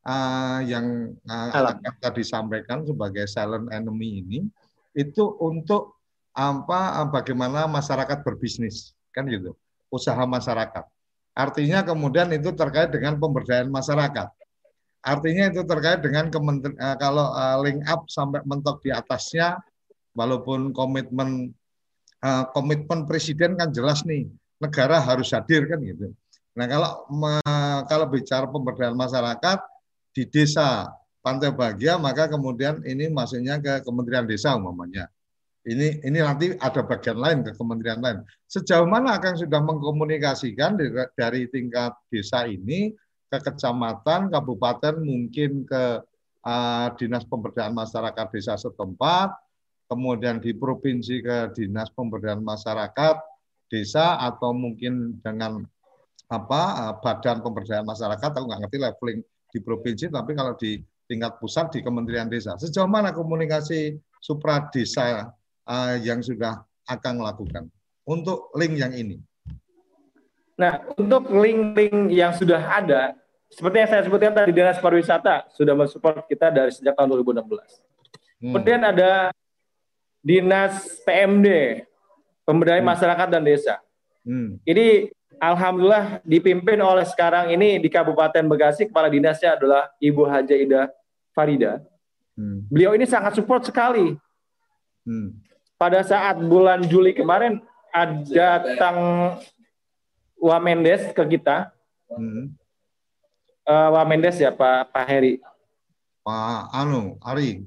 [0.08, 4.40] uh, yang uh, tadi disampaikan sebagai silent enemy ini
[4.96, 6.00] itu untuk
[6.32, 9.52] apa bagaimana masyarakat berbisnis kan gitu
[9.92, 10.88] usaha masyarakat.
[11.36, 14.32] Artinya kemudian itu terkait dengan pemberdayaan masyarakat.
[15.04, 19.60] Artinya itu terkait dengan kementeri, kalau link up sampai mentok di atasnya
[20.16, 21.52] walaupun komitmen
[22.24, 24.28] uh, komitmen presiden kan jelas nih
[24.62, 26.12] negara harus hadir kan gitu
[26.52, 27.32] nah kalau me,
[27.88, 29.60] kalau bicara pemberdayaan masyarakat
[30.12, 35.08] di desa Pantai Bahagia maka kemudian ini masuknya ke Kementerian Desa umpamanya
[35.62, 38.26] ini ini nanti ada bagian lain ke kementerian lain.
[38.50, 42.98] Sejauh mana akan sudah mengkomunikasikan dari, dari tingkat desa ini
[43.30, 46.02] ke kecamatan, kabupaten, mungkin ke
[46.42, 49.38] uh, dinas pemberdayaan masyarakat desa setempat,
[49.92, 53.20] kemudian di provinsi ke dinas pemberdayaan masyarakat
[53.68, 55.68] desa atau mungkin dengan
[56.32, 59.20] apa uh, badan pemberdayaan masyarakat, aku nggak ngerti leveling
[59.52, 60.80] di provinsi, tapi kalau di
[61.12, 62.56] tingkat pusat di Kementerian Desa.
[62.56, 65.36] Sejauh mana komunikasi supra desa
[65.68, 67.68] uh, yang sudah akan lakukan
[68.08, 69.20] untuk link yang ini?
[70.56, 73.12] Nah, untuk link-link yang sudah ada,
[73.52, 77.44] seperti yang saya sebutkan tadi Dinas Pariwisata sudah mensupport kita dari sejak tahun 2016.
[77.44, 77.60] Hmm.
[78.56, 79.36] Kemudian ada
[80.22, 81.82] Dinas PMD,
[82.46, 82.94] Pemberdayaan hmm.
[82.94, 83.76] Masyarakat dan Desa.
[84.22, 84.62] Hmm.
[84.64, 85.10] Ini
[85.42, 90.82] alhamdulillah dipimpin oleh sekarang ini di Kabupaten Bekasi kepala dinasnya adalah Ibu Haja Ida
[91.34, 91.82] Farida.
[92.38, 92.66] Hmm.
[92.70, 94.14] Beliau ini sangat support sekali.
[95.02, 95.42] Hmm
[95.82, 97.58] pada saat bulan Juli kemarin
[97.90, 98.22] ada
[98.62, 98.98] datang
[100.38, 101.74] Wamendes ke kita.
[102.06, 102.54] Hmm.
[103.66, 105.42] Uh, Wamendes ya Pak Pak Heri.
[106.22, 107.66] Pak Anu Ari.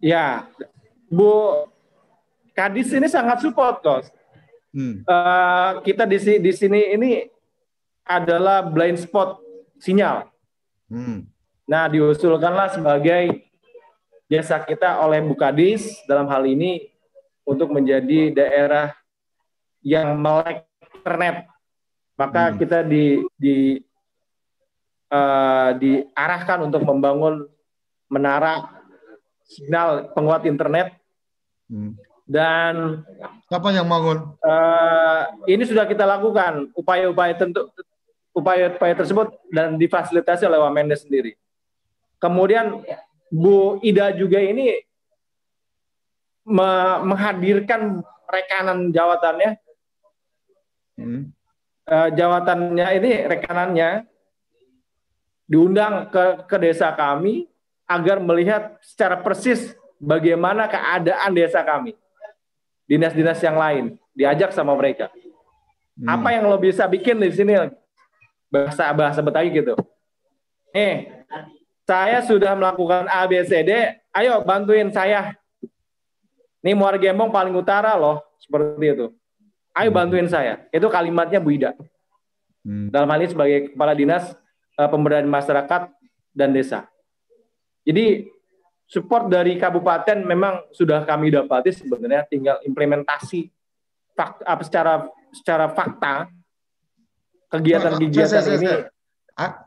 [0.00, 0.48] Ya,
[1.12, 1.68] Bu
[2.56, 4.08] Kadis ini sangat support kos.
[4.72, 5.04] Hmm.
[5.04, 7.10] Uh, kita di, di sini ini
[8.04, 9.38] adalah blind spot
[9.78, 10.28] sinyal.
[10.90, 11.28] Hmm.
[11.68, 13.46] Nah, diusulkanlah sebagai
[14.26, 16.90] desa kita oleh Bukadis dalam hal ini
[17.46, 18.94] untuk menjadi daerah
[19.82, 21.46] yang melek internet.
[22.18, 22.56] Maka hmm.
[22.58, 23.56] kita di, di
[25.10, 27.46] uh, diarahkan untuk membangun
[28.10, 28.79] menara
[29.50, 30.94] signal penguat internet
[31.66, 31.98] hmm.
[32.22, 33.02] dan
[33.50, 34.38] siapa yang bangun?
[34.38, 37.66] Uh, ini sudah kita lakukan upaya-upaya tentu
[38.30, 41.34] upaya-upaya tersebut dan difasilitasi oleh Wamendes sendiri.
[42.22, 42.78] Kemudian
[43.26, 44.78] Bu Ida juga ini
[46.46, 46.70] me
[47.02, 49.50] menghadirkan rekanan jawatannya.
[50.94, 51.34] Hmm.
[51.90, 54.06] Uh, jawatannya ini rekanannya
[55.50, 57.49] diundang ke, ke desa kami
[57.90, 61.98] agar melihat secara persis bagaimana keadaan desa kami.
[62.86, 65.10] Dinas-dinas yang lain diajak sama mereka.
[65.98, 66.06] Hmm.
[66.06, 67.58] Apa yang lo bisa bikin di sini
[68.50, 69.74] bahasa bahasa Betawi gitu.
[70.70, 71.26] Eh,
[71.82, 75.34] saya sudah melakukan ABCD, ayo bantuin saya.
[76.62, 79.06] Ini Muara Gembong paling utara loh, seperti itu.
[79.74, 79.98] Ayo hmm.
[79.98, 80.66] bantuin saya.
[80.70, 81.74] Itu kalimatnya Bu Ida.
[82.62, 82.92] Hmm.
[82.92, 84.34] Dalam hal ini sebagai kepala dinas
[84.78, 85.90] uh, pemberdayaan masyarakat
[86.36, 86.86] dan desa.
[87.84, 88.28] Jadi
[88.90, 93.46] support dari kabupaten memang sudah kami dapati sebenarnya tinggal implementasi
[94.12, 94.94] fakta, apa secara
[95.30, 96.14] secara fakta
[97.54, 98.72] kegiatan-kegiatan ini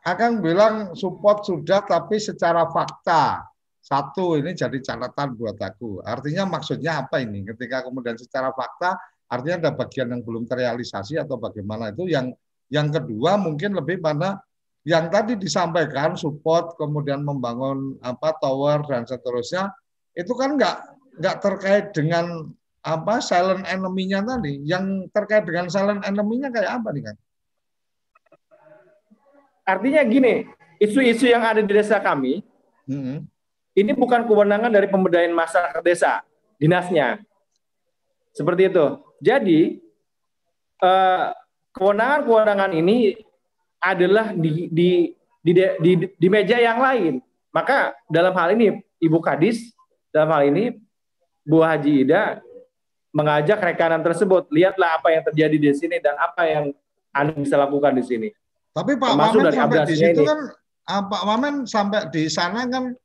[0.04, 3.47] akan bilang support sudah tapi secara fakta.
[3.84, 5.99] Satu ini jadi catatan buat aku.
[6.08, 7.43] Artinya maksudnya apa ini?
[7.43, 8.95] Ketika kemudian secara fakta
[9.28, 12.32] artinya ada bagian yang belum terrealisasi atau bagaimana itu yang
[12.71, 14.39] yang kedua mungkin lebih pada
[14.83, 19.71] yang tadi disampaikan support kemudian membangun apa tower dan seterusnya
[20.15, 20.77] itu kan nggak
[21.23, 22.51] nggak terkait dengan
[22.83, 27.15] apa silent enemy-nya tadi yang terkait dengan silent enemy-nya kayak apa nih kan
[29.63, 30.43] Artinya gini,
[30.75, 32.43] isu-isu yang ada di desa kami,
[32.87, 33.23] hmm.
[33.79, 36.19] ini bukan kewenangan dari pemberdayaan masyarakat desa,
[36.59, 37.23] dinasnya.
[38.35, 38.85] Seperti itu.
[39.23, 39.79] Jadi,
[40.83, 41.31] uh,
[41.71, 43.15] kewenangan-kewenangan ini
[43.83, 44.89] adalah di, di
[45.43, 47.19] di, di di meja yang lain.
[47.51, 49.75] Maka dalam hal ini Ibu Kadis
[50.15, 50.79] dalam hal ini
[51.43, 52.39] Bu Haji Ida
[53.13, 56.65] mengajak rekanan tersebut, lihatlah apa yang terjadi di sini dan apa yang
[57.13, 58.27] Anda bisa lakukan di sini.
[58.73, 60.25] Tapi Pak Wamen sampai di situ ini.
[60.25, 60.39] kan
[60.89, 62.97] uh, Pak Wamen sampai di sana kan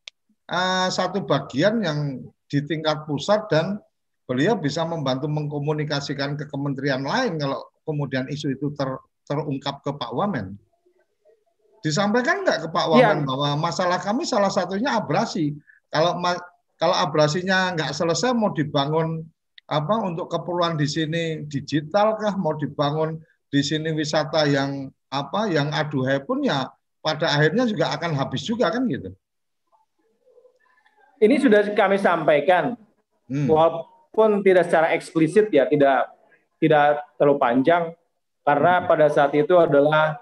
[0.49, 3.77] uh, satu bagian yang di tingkat pusat dan
[4.25, 8.89] beliau bisa membantu mengkomunikasikan ke kementerian lain kalau kemudian isu itu ter,
[9.29, 10.57] terungkap ke Pak Wamen.
[11.85, 12.87] Disampaikan nggak ke Pak.
[12.91, 13.27] Wamen ya.
[13.27, 15.55] bahwa masalah kami salah satunya abrasi.
[15.89, 16.19] Kalau
[16.79, 19.23] kalau abrasinya nggak selesai mau dibangun
[19.69, 23.21] apa untuk keperluan di sini digital kah mau dibangun
[23.53, 26.69] di sini wisata yang apa yang aduhai pun ya
[27.05, 29.13] pada akhirnya juga akan habis juga kan gitu.
[31.19, 32.79] Ini sudah kami sampaikan
[33.27, 33.49] hmm.
[33.51, 36.15] walaupun tidak secara eksplisit ya tidak
[36.63, 37.83] tidak terlalu panjang
[38.47, 38.87] karena hmm.
[38.87, 40.17] pada saat itu adalah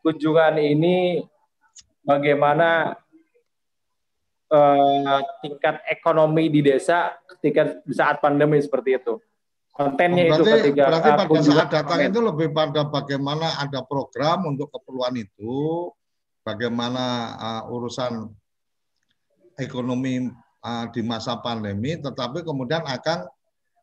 [0.00, 1.24] kunjungan ini
[2.04, 2.96] bagaimana
[4.50, 9.16] uh, tingkat ekonomi di desa ketika saat pandemi seperti itu.
[9.70, 14.68] Kontennya berarti, itu ketika berarti pada saat datang itu lebih pada bagaimana ada program untuk
[14.68, 15.88] keperluan itu,
[16.44, 17.04] bagaimana
[17.38, 18.28] uh, urusan
[19.56, 20.28] ekonomi
[20.60, 23.24] uh, di masa pandemi, tetapi kemudian akan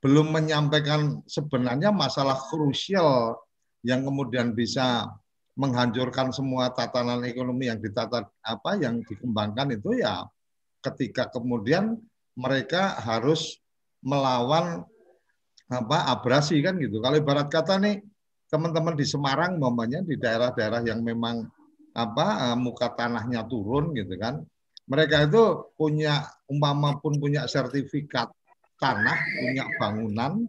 [0.03, 3.41] belum menyampaikan sebenarnya masalah krusial
[3.81, 5.09] yang kemudian bisa
[5.57, 10.21] menghancurkan semua tatanan ekonomi yang ditata apa yang dikembangkan itu ya
[10.85, 11.97] ketika kemudian
[12.37, 13.57] mereka harus
[14.05, 14.85] melawan
[15.67, 17.01] apa abrasi kan gitu.
[17.01, 17.99] Kalau ibarat kata nih
[18.47, 21.43] teman-teman di Semarang umpamanya di daerah-daerah yang memang
[21.97, 24.39] apa eh, muka tanahnya turun gitu kan.
[24.87, 28.31] Mereka itu punya umpama pun punya sertifikat
[28.79, 30.47] tanah, punya bangunan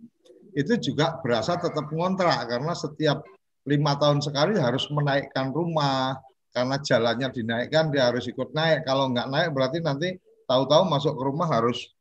[0.55, 3.25] itu juga berasa tetap ngontrak karena setiap
[3.66, 6.18] lima tahun sekali harus menaikkan rumah
[6.53, 10.16] karena jalannya dinaikkan dia harus ikut naik kalau nggak naik berarti nanti
[10.49, 11.92] tahu-tahu masuk ke rumah harus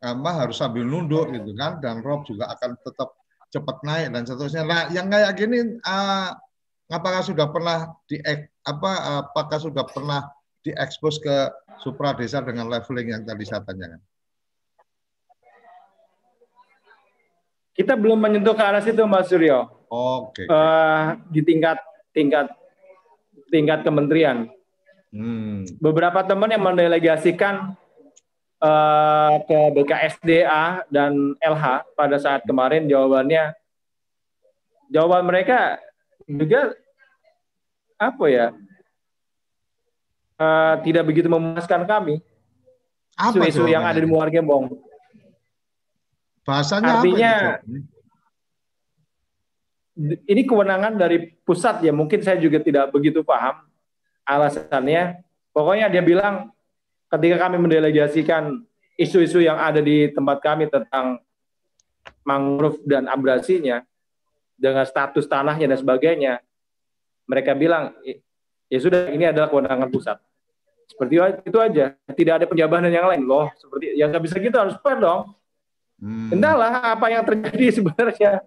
[0.00, 3.16] apa harus sambil nunduk gitu kan dan rob juga akan tetap
[3.50, 4.62] cepat naik dan seterusnya.
[4.66, 6.30] Nah, yang kayak gini uh,
[6.90, 8.20] apakah sudah pernah di
[8.66, 10.26] apa apakah sudah pernah
[10.62, 11.36] diekspos ke
[11.80, 14.02] supra desa dengan leveling yang tadi saya tanyakan?
[17.76, 19.75] Kita belum menyentuh ke arah situ, Mas Suryo.
[19.90, 20.44] Oke.
[20.44, 20.46] Okay.
[20.50, 21.78] Uh, eh, di tingkat
[22.10, 22.46] tingkat
[23.50, 24.50] tingkat kementerian.
[25.14, 25.64] Hmm.
[25.78, 27.78] Beberapa teman yang mendelegasikan
[28.60, 33.54] uh, ke BKSDA dan LH pada saat kemarin jawabannya
[34.90, 35.78] jawaban mereka
[36.26, 36.74] juga
[37.96, 38.46] apa ya
[40.42, 42.20] uh, tidak begitu memuaskan kami
[43.16, 44.68] isu-isu yang ada di Muar Gembong.
[46.44, 47.95] Bahasanya artinya apa
[50.04, 53.64] ini kewenangan dari pusat ya mungkin saya juga tidak begitu paham
[54.28, 55.24] alasannya.
[55.56, 56.52] Pokoknya dia bilang
[57.08, 58.60] ketika kami mendelegasikan
[59.00, 61.22] isu-isu yang ada di tempat kami tentang
[62.26, 63.80] mangrove dan abrasinya
[64.58, 66.32] dengan status tanahnya dan sebagainya,
[67.24, 67.96] mereka bilang
[68.68, 70.20] ya sudah ini adalah kewenangan pusat.
[70.86, 71.18] Seperti
[71.48, 73.48] itu aja, tidak ada penjabaran yang lain loh.
[73.56, 75.34] Seperti yang nggak bisa gitu harus fair dong.
[75.96, 76.36] Hmm.
[76.36, 78.44] Entahlah apa yang terjadi sebenarnya.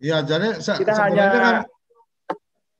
[0.00, 1.44] Ya, jadi se kita sebenarnya hanya...
[1.44, 1.56] kan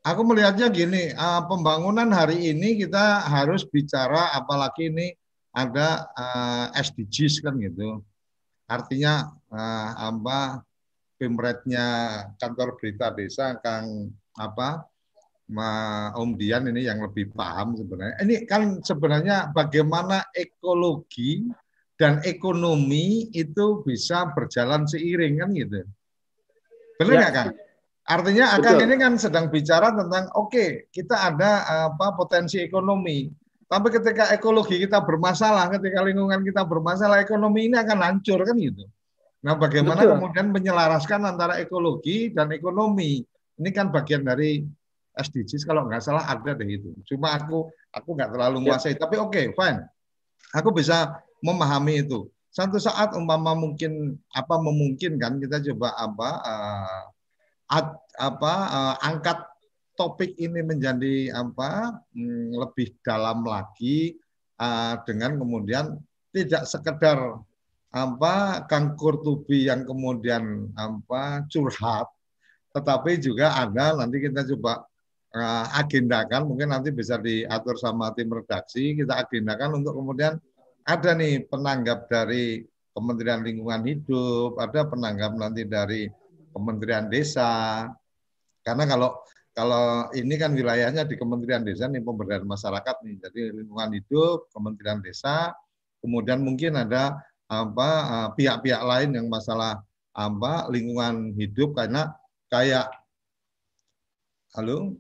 [0.09, 5.13] aku melihatnya gini, uh, pembangunan hari ini kita harus bicara apalagi ini
[5.53, 8.01] ada uh, eh, SDGs kan gitu.
[8.71, 10.65] Artinya uh, apa
[11.21, 11.87] pemretnya
[12.41, 14.09] kantor berita desa Kang
[14.41, 14.89] apa
[15.51, 15.71] Ma
[16.15, 18.17] Om Dian ini yang lebih paham sebenarnya.
[18.23, 21.51] Ini kan sebenarnya bagaimana ekologi
[21.99, 25.85] dan ekonomi itu bisa berjalan seiring kan gitu.
[27.01, 27.21] Benar ya.
[27.25, 27.39] nggak ya.
[27.41, 27.51] Kang?
[28.11, 31.51] Artinya Akang ini kan sedang bicara tentang oke okay, kita ada
[31.89, 33.31] apa potensi ekonomi,
[33.71, 38.83] tapi ketika ekologi kita bermasalah, ketika lingkungan kita bermasalah, ekonomi ini akan hancur kan gitu.
[39.47, 40.19] Nah, bagaimana Betul.
[40.19, 43.23] kemudian menyelaraskan antara ekologi dan ekonomi?
[43.63, 44.67] Ini kan bagian dari
[45.15, 46.91] SDGs kalau nggak salah ada deh itu.
[47.07, 48.75] Cuma aku aku nggak terlalu ya.
[48.75, 49.07] menguasai, ya.
[49.07, 49.87] tapi oke, okay, fine.
[50.51, 52.27] Aku bisa memahami itu.
[52.51, 57.03] Satu saat umpama mungkin apa memungkinkan kita coba apa uh,
[57.71, 59.39] ad, apa uh, angkat
[59.95, 64.19] topik ini menjadi apa hmm, lebih dalam lagi
[64.59, 65.95] uh, dengan kemudian
[66.35, 67.39] tidak sekedar
[67.91, 72.11] apa Kang Kurtubi yang kemudian apa curhat
[72.71, 74.87] tetapi juga ada nanti kita coba
[75.35, 80.39] uh, agendakan mungkin nanti bisa diatur sama tim redaksi kita agendakan untuk kemudian
[80.91, 86.11] ada nih penanggap dari Kementerian Lingkungan Hidup ada penanggap nanti dari
[86.51, 87.87] Kementerian Desa
[88.61, 89.17] Karena kalau
[89.51, 93.17] kalau ini kan wilayahnya di Kementerian Desa nih pemberdayaan masyarakat nih.
[93.19, 95.51] Jadi lingkungan hidup, Kementerian Desa,
[95.99, 97.19] kemudian mungkin ada
[97.51, 99.83] apa eh, pihak-pihak lain yang masalah
[100.15, 102.15] apa lingkungan hidup karena
[102.51, 102.91] kayak
[104.55, 104.99] halo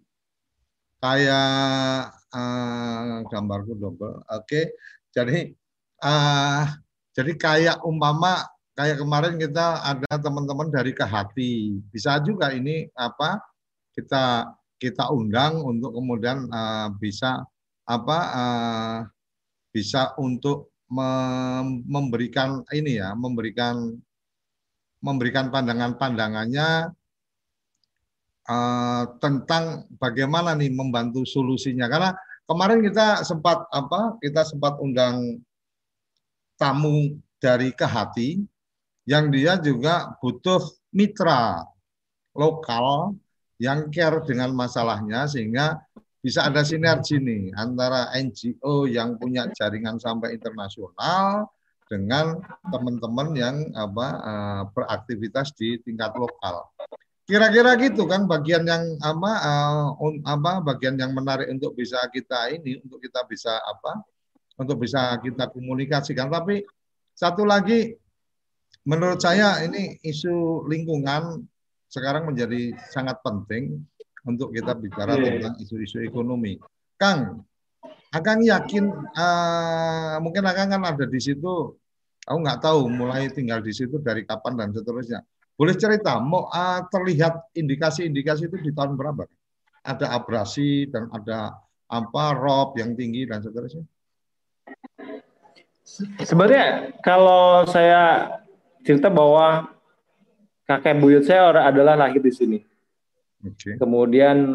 [1.03, 4.23] kayak uh, gambarku double.
[4.31, 4.45] Oke.
[4.47, 4.65] Okay.
[5.11, 5.59] Jadi
[6.01, 6.65] uh,
[7.15, 8.45] jadi kayak umpama
[8.77, 11.85] kayak kemarin kita ada teman-teman dari Kehati.
[11.93, 13.41] Bisa juga ini apa
[13.93, 14.49] kita
[14.81, 17.45] kita undang untuk kemudian uh, bisa
[17.85, 18.99] apa uh,
[19.71, 20.73] bisa untuk
[21.87, 23.95] memberikan ini ya memberikan
[24.99, 26.91] memberikan pandangan-pandangannya
[28.51, 32.11] uh, tentang bagaimana nih membantu solusinya karena
[32.43, 35.39] kemarin kita sempat apa kita sempat undang
[36.61, 38.45] tamu dari Kehati
[39.09, 40.61] yang dia juga butuh
[40.93, 41.65] mitra
[42.37, 43.17] lokal
[43.57, 45.81] yang care dengan masalahnya sehingga
[46.21, 51.49] bisa ada sinergi nih antara NGO yang punya jaringan sampai internasional
[51.89, 52.39] dengan
[52.69, 56.69] teman-teman yang apa uh, beraktivitas di tingkat lokal.
[57.25, 59.89] Kira-kira gitu kan bagian yang apa uh,
[60.29, 64.05] apa bagian yang menarik untuk bisa kita ini untuk kita bisa apa
[64.61, 66.29] untuk bisa kita komunikasikan.
[66.29, 66.61] Tapi
[67.17, 67.97] satu lagi
[68.85, 71.41] menurut saya ini isu lingkungan
[71.89, 73.81] sekarang menjadi sangat penting
[74.29, 75.41] untuk kita bicara yeah.
[75.41, 76.61] tentang isu-isu ekonomi.
[77.01, 77.43] Kang,
[78.13, 78.85] Akang yakin
[79.17, 81.73] uh, mungkin Akang kan ada di situ,
[82.29, 85.25] aku nggak tahu mulai tinggal di situ dari kapan dan seterusnya.
[85.57, 89.25] Boleh cerita, mau uh, terlihat indikasi-indikasi itu di tahun berapa?
[89.81, 91.57] Ada abrasi dan ada
[91.91, 93.85] apa rob yang tinggi dan seterusnya?
[96.23, 98.31] Sebenarnya kalau saya
[98.87, 99.75] cerita bahwa
[100.71, 102.59] kakek buyut saya adalah lahir di sini.
[103.43, 103.75] Okay.
[103.81, 104.55] Kemudian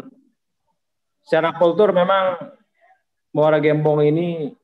[1.20, 2.40] secara kultur memang
[3.36, 4.56] Muara Gembong ini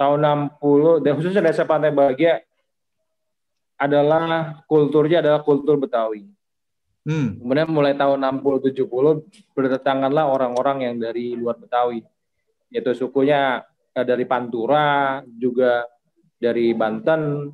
[0.00, 2.40] tahun 60 dan khususnya desa Pantai Bahagia
[3.76, 6.24] adalah kulturnya adalah kultur Betawi.
[7.04, 7.36] Hmm.
[7.44, 12.00] Kemudian mulai tahun 60 70 berdatanganlah orang-orang yang dari luar Betawi.
[12.72, 13.67] Yaitu sukunya
[14.02, 15.86] dari Pantura, juga
[16.38, 17.50] dari Banten,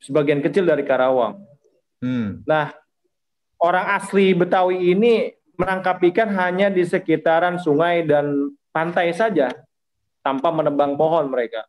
[0.00, 1.40] sebagian kecil dari Karawang.
[2.04, 2.44] Hmm.
[2.44, 2.72] Nah,
[3.60, 9.52] orang asli Betawi ini menangkap ikan hanya di sekitaran sungai dan pantai saja,
[10.20, 11.64] tanpa menebang pohon mereka.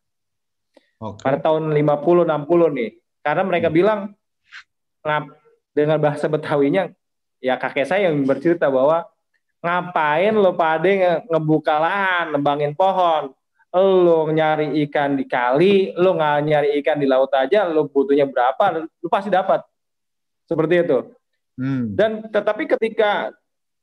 [0.96, 1.22] Okay.
[1.22, 2.90] Pada tahun 50-60 nih,
[3.20, 3.76] karena mereka hmm.
[3.76, 4.00] bilang
[5.76, 6.88] dengan bahasa Betawinya,
[7.38, 9.04] ya kakek saya yang bercerita bahwa
[9.60, 13.35] ngapain lo pade ngebuka lahan, nebangin pohon,
[13.76, 18.88] lo nyari ikan di kali, lo nggak nyari ikan di laut aja, lo butuhnya berapa,
[18.88, 19.60] lo pasti dapat.
[20.48, 20.98] Seperti itu.
[21.56, 21.92] Hmm.
[21.92, 23.32] Dan tetapi ketika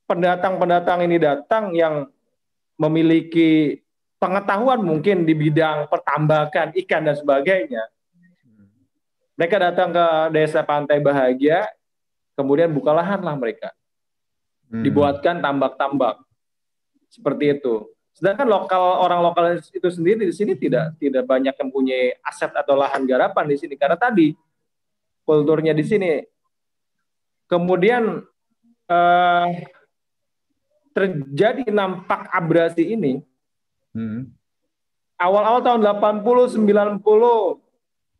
[0.10, 2.10] pendatang-pendatang ini datang yang
[2.78, 3.82] memiliki
[4.18, 7.84] pengetahuan mungkin di bidang pertambakan ikan dan sebagainya,
[9.34, 11.66] mereka datang ke desa Pantai Bahagia,
[12.38, 13.74] kemudian buka lahan lah mereka,
[14.70, 14.84] hmm.
[14.86, 16.22] dibuatkan tambak-tambak
[17.10, 17.90] seperti itu.
[18.24, 22.80] Sedangkan lokal orang lokal itu sendiri di sini tidak tidak banyak yang punya aset atau
[22.80, 24.32] lahan garapan di sini karena tadi
[25.28, 26.24] kulturnya di sini
[27.54, 28.26] Kemudian
[28.90, 29.48] uh,
[30.90, 33.22] terjadi nampak abrasi ini.
[33.94, 34.34] Hmm.
[35.22, 35.82] Awal-awal tahun
[36.26, 37.06] 80 90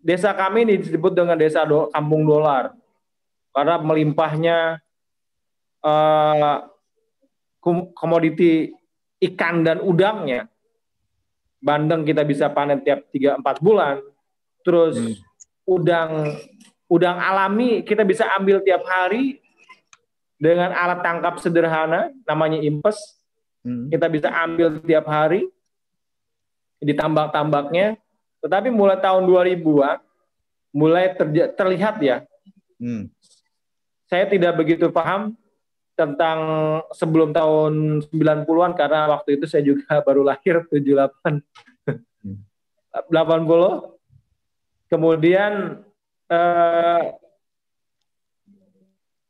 [0.06, 2.78] desa kami ini disebut dengan desa do, kampung dolar.
[3.50, 4.78] Karena melimpahnya
[5.82, 6.70] uh,
[7.98, 8.70] komoditi
[9.32, 10.50] ikan dan udangnya.
[11.64, 14.04] Bandeng kita bisa panen tiap 3 4 bulan.
[14.64, 15.16] Terus hmm.
[15.64, 16.12] udang
[16.92, 19.40] udang alami kita bisa ambil tiap hari
[20.36, 23.00] dengan alat tangkap sederhana namanya impes.
[23.64, 23.88] Hmm.
[23.88, 25.48] Kita bisa ambil tiap hari
[26.84, 27.96] di tambak-tambaknya.
[28.44, 30.04] Tetapi mulai tahun 2000-an
[30.76, 31.16] mulai
[31.56, 32.28] terlihat ya.
[32.76, 33.08] Hmm.
[34.12, 35.38] Saya tidak begitu paham
[35.94, 36.40] tentang
[36.94, 41.42] sebelum tahun 90-an karena waktu itu saya juga baru lahir 78
[42.26, 42.38] hmm.
[43.10, 45.82] 80 kemudian
[46.34, 47.02] Eh,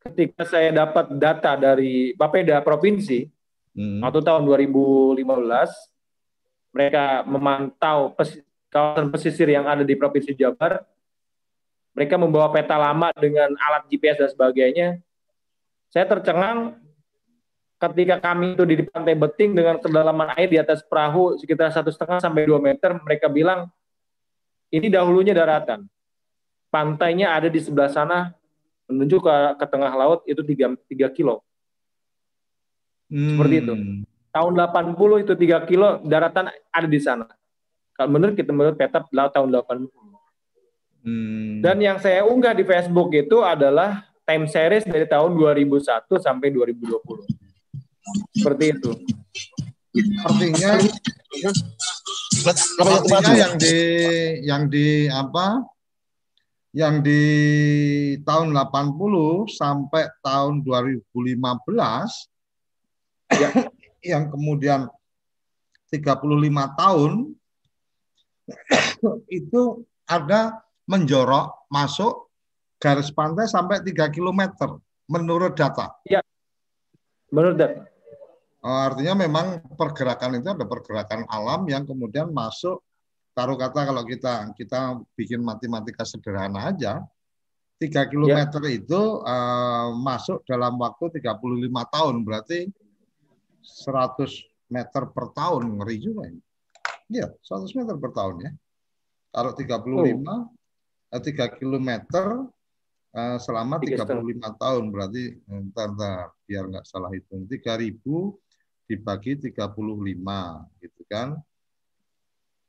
[0.03, 3.27] ketika saya dapat data dari Bapeda provinsi
[3.75, 4.03] hmm.
[4.03, 5.23] waktu tahun 2015
[6.75, 10.83] mereka memantau pes, kawasan pesisir yang ada di provinsi Jabar
[11.95, 14.87] mereka membawa peta lama dengan alat GPS dan sebagainya
[15.93, 16.81] saya tercengang
[17.77, 22.17] ketika kami itu di pantai Beting dengan kedalaman air di atas perahu sekitar satu setengah
[22.17, 23.69] sampai dua meter mereka bilang
[24.73, 25.85] ini dahulunya daratan
[26.73, 28.33] pantainya ada di sebelah sana
[28.89, 31.45] menuju ke, ke tengah laut itu 3, 3 kilo.
[33.13, 33.73] Seperti itu.
[34.33, 37.29] Tahun 80 itu 3 kilo daratan ada di sana.
[37.93, 39.85] Kalau menurut kita menurut peta tahun 80.
[41.03, 41.61] Hmm.
[41.61, 45.83] Dan yang saya unggah di Facebook itu adalah time series dari tahun 2001
[46.19, 48.39] sampai 2020.
[48.39, 48.91] Seperti itu.
[50.25, 50.71] Artinya
[52.81, 53.77] artinya yang di
[54.43, 55.61] yang di apa?
[56.73, 57.21] Yang di
[58.25, 61.29] tahun 80 sampai tahun 2015
[63.29, 63.49] ya,
[64.01, 64.89] yang kemudian
[65.93, 66.25] 35
[66.73, 67.11] tahun
[69.29, 72.22] itu ada menjorok masuk
[72.83, 74.43] garis pantai sampai 3 km
[75.07, 75.95] menurut data.
[76.03, 76.19] Ya,
[77.31, 77.87] menurut data.
[78.63, 82.83] Oh, artinya memang pergerakan itu ada pergerakan alam yang kemudian masuk
[83.31, 87.03] taruh kata kalau kita kita bikin matematika sederhana aja
[87.81, 88.71] 3 km ya.
[88.71, 92.71] itu uh, masuk dalam waktu 35 tahun berarti
[93.63, 96.41] 100 meter per tahun ngeri juga ini.
[97.11, 98.51] Iya, 100 meter per tahun ya.
[99.33, 100.47] Taruh 35 oh.
[101.11, 101.89] eh, 3 km
[103.13, 104.09] uh, selama 35
[104.57, 108.01] tahun berarti entar, entar biar nggak salah hitung 3000
[108.89, 111.37] dibagi 35 gitu kan.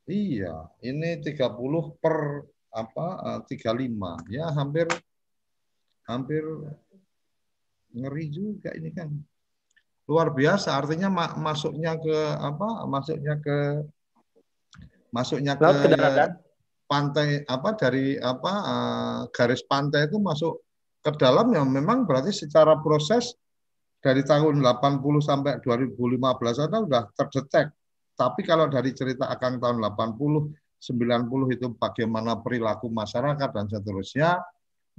[0.04, 4.84] Iya, ini 30 per apa 35 ya hampir
[6.04, 6.44] hampir
[7.94, 9.08] ngeri juga ini kan.
[10.04, 12.84] Luar biasa artinya ma masuknya ke apa?
[12.84, 13.56] Masuknya ke
[15.08, 16.43] masuknya ke, ke
[16.84, 20.60] pantai apa dari apa uh, garis pantai itu masuk
[21.04, 23.36] ke dalam ya memang berarti secara proses
[24.04, 26.20] dari tahun 80 sampai 2015
[26.68, 27.72] ada sudah terdetek.
[28.14, 34.44] Tapi kalau dari cerita Akang tahun 80, 90 itu bagaimana perilaku masyarakat dan seterusnya,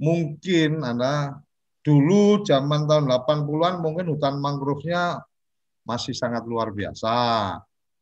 [0.02, 1.38] mungkin Anda
[1.86, 5.22] dulu zaman tahun 80-an mungkin hutan mangrove-nya
[5.86, 7.14] masih sangat luar biasa.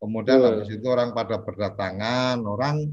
[0.01, 0.45] Kemudian hmm.
[0.49, 2.89] habis itu orang pada berdatangan, orang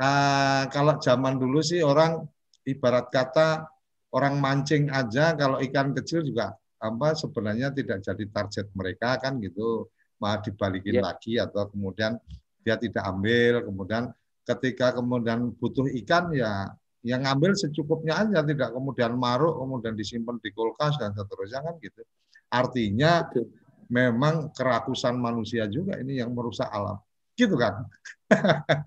[0.00, 2.24] uh, kalau zaman dulu sih orang
[2.66, 3.68] ibarat kata
[4.12, 9.88] orang mancing aja kalau ikan kecil juga apa sebenarnya tidak jadi target mereka kan gitu
[10.20, 11.04] malah dibalikin yeah.
[11.04, 12.20] lagi atau kemudian
[12.64, 14.04] dia tidak ambil kemudian
[14.46, 16.70] ketika kemudian butuh ikan ya
[17.06, 22.02] yang ngambil secukupnya aja tidak kemudian maruk kemudian disimpan di kulkas dan seterusnya kan gitu
[22.50, 23.46] artinya Betul.
[23.90, 26.98] memang kerakusan manusia juga ini yang merusak alam
[27.36, 27.84] gitu kan.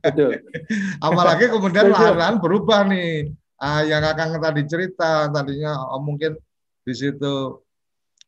[0.03, 0.43] Betul.
[1.05, 3.31] apalagi kemudian lahan-lahan berubah nih.
[3.59, 6.39] Ah, yang akan tadi cerita tadinya oh, mungkin
[6.87, 7.59] di situ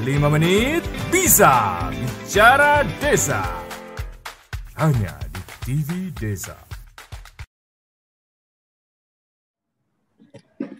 [0.00, 0.80] 5 menit
[1.12, 1.84] bisa.
[1.92, 3.44] Bicara Desa.
[4.80, 6.56] Hanya di TV Desa.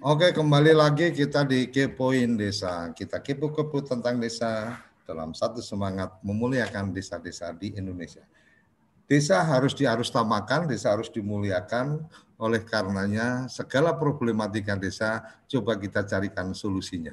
[0.00, 2.88] Oke, kembali lagi kita di Kepoin Desa.
[2.96, 8.24] Kita kepo-kepo tentang desa dalam satu semangat memuliakan desa-desa di Indonesia.
[9.04, 12.08] Desa harus diarustamakan, desa harus dimuliakan.
[12.40, 17.12] Oleh karenanya, segala problematika desa coba kita carikan solusinya.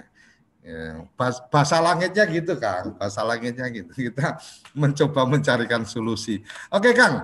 [0.68, 1.08] Ya,
[1.48, 3.00] bahasa langitnya gitu, Kang.
[3.00, 3.88] Bahasa langitnya gitu.
[4.12, 4.36] Kita
[4.76, 6.44] mencoba mencarikan solusi.
[6.68, 7.24] Oke, Kang.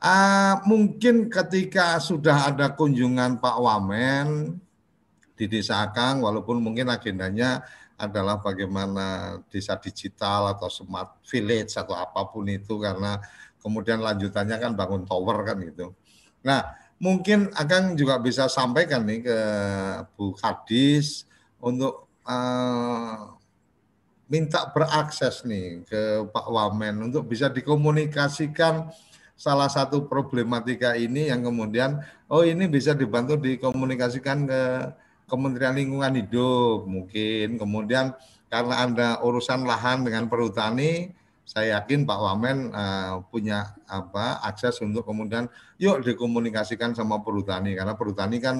[0.00, 4.56] Uh, mungkin ketika sudah ada kunjungan Pak Wamen,
[5.40, 7.64] di Desa Akang walaupun mungkin agendanya
[7.96, 13.16] adalah bagaimana desa digital atau smart village atau apa pun itu karena
[13.64, 15.96] kemudian lanjutannya kan bangun tower kan gitu.
[16.44, 19.38] Nah, mungkin Akang juga bisa sampaikan nih ke
[20.12, 21.24] Bu Kadis
[21.56, 23.36] untuk uh,
[24.30, 28.88] minta berakses nih ke Pak Wamen untuk bisa dikomunikasikan
[29.34, 31.98] salah satu problematika ini yang kemudian
[32.28, 34.62] oh ini bisa dibantu dikomunikasikan ke
[35.30, 37.54] Kementerian Lingkungan Hidup mungkin.
[37.54, 38.12] Kemudian
[38.50, 41.14] karena ada urusan lahan dengan perhutani,
[41.46, 45.46] saya yakin Pak Wamen uh, punya apa akses untuk kemudian
[45.78, 48.56] yuk dikomunikasikan sama perhutani karena perhutani kan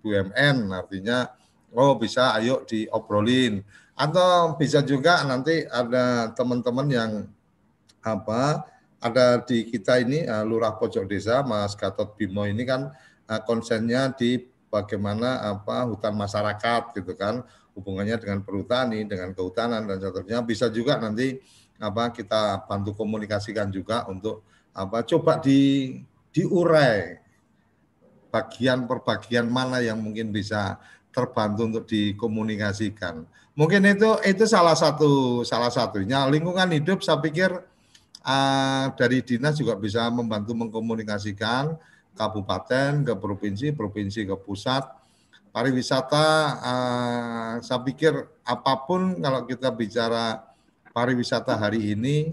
[0.00, 1.28] BUMN artinya
[1.74, 3.64] oh bisa ayo diobrolin.
[3.92, 7.12] Atau bisa juga nanti ada teman-teman yang
[8.02, 8.66] apa
[9.02, 12.90] ada di kita ini uh, Lurah Pojok Desa Mas Gatot Bimo ini kan
[13.28, 14.40] uh, konsennya di
[14.72, 17.44] bagaimana apa hutan masyarakat gitu kan.
[17.72, 20.44] Hubungannya dengan perhutani dengan kehutanan dan seterusnya.
[20.44, 21.40] Bisa juga nanti
[21.80, 26.00] apa kita bantu komunikasikan juga untuk apa coba di
[26.32, 27.20] diurai
[28.32, 30.80] bagian per bagian mana yang mungkin bisa
[31.12, 33.28] terbantu untuk dikomunikasikan.
[33.52, 37.52] Mungkin itu itu salah satu salah satunya lingkungan hidup saya pikir
[38.24, 41.76] uh, dari dinas juga bisa membantu mengkomunikasikan
[42.16, 44.84] kabupaten ke provinsi, provinsi ke pusat.
[45.52, 46.28] Pariwisata,
[46.64, 50.40] uh, saya pikir apa pun kalau kita bicara
[50.96, 52.32] pariwisata hari ini,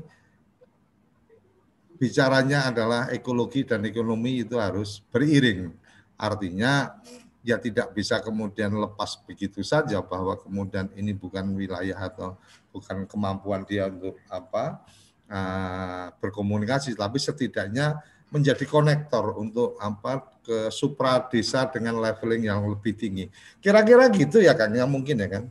[2.00, 5.68] bicaranya adalah ekologi dan ekonomi itu harus beriring.
[6.16, 6.96] Artinya
[7.40, 12.36] ya tidak bisa kemudian lepas begitu saja bahwa kemudian ini bukan wilayah atau
[12.76, 14.84] bukan kemampuan dia untuk apa
[15.30, 22.94] uh, berkomunikasi, tapi setidaknya menjadi konektor untuk apa ke supra desa dengan leveling yang lebih
[22.94, 23.26] tinggi.
[23.58, 25.44] Kira-kira gitu ya Kang, yang mungkin ya kan?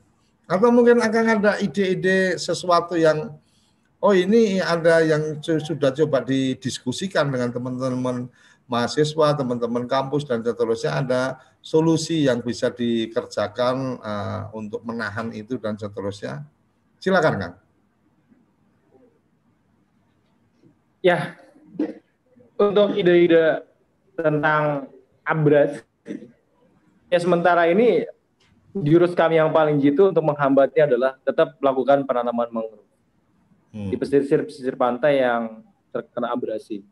[0.47, 3.35] Atau mungkin akan ada ide-ide sesuatu yang
[3.99, 8.31] oh ini ada yang sudah coba didiskusikan dengan teman-teman
[8.69, 11.23] mahasiswa, teman-teman kampus dan seterusnya ada
[11.69, 16.49] solusi yang bisa dikerjakan uh, untuk menahan itu dan seterusnya.
[16.97, 17.55] Silakan Kang.
[21.05, 21.37] Ya,
[22.57, 23.69] untuk ide-ide
[24.17, 24.89] tentang
[25.23, 25.85] abras
[27.07, 28.09] ya sementara ini
[28.73, 32.89] jurus kami yang paling jitu untuk menghambatnya adalah tetap melakukan penanaman mangrove
[33.77, 33.93] hmm.
[33.93, 35.63] di pesisir-pesisir pantai yang
[35.93, 36.83] terkena abrasi.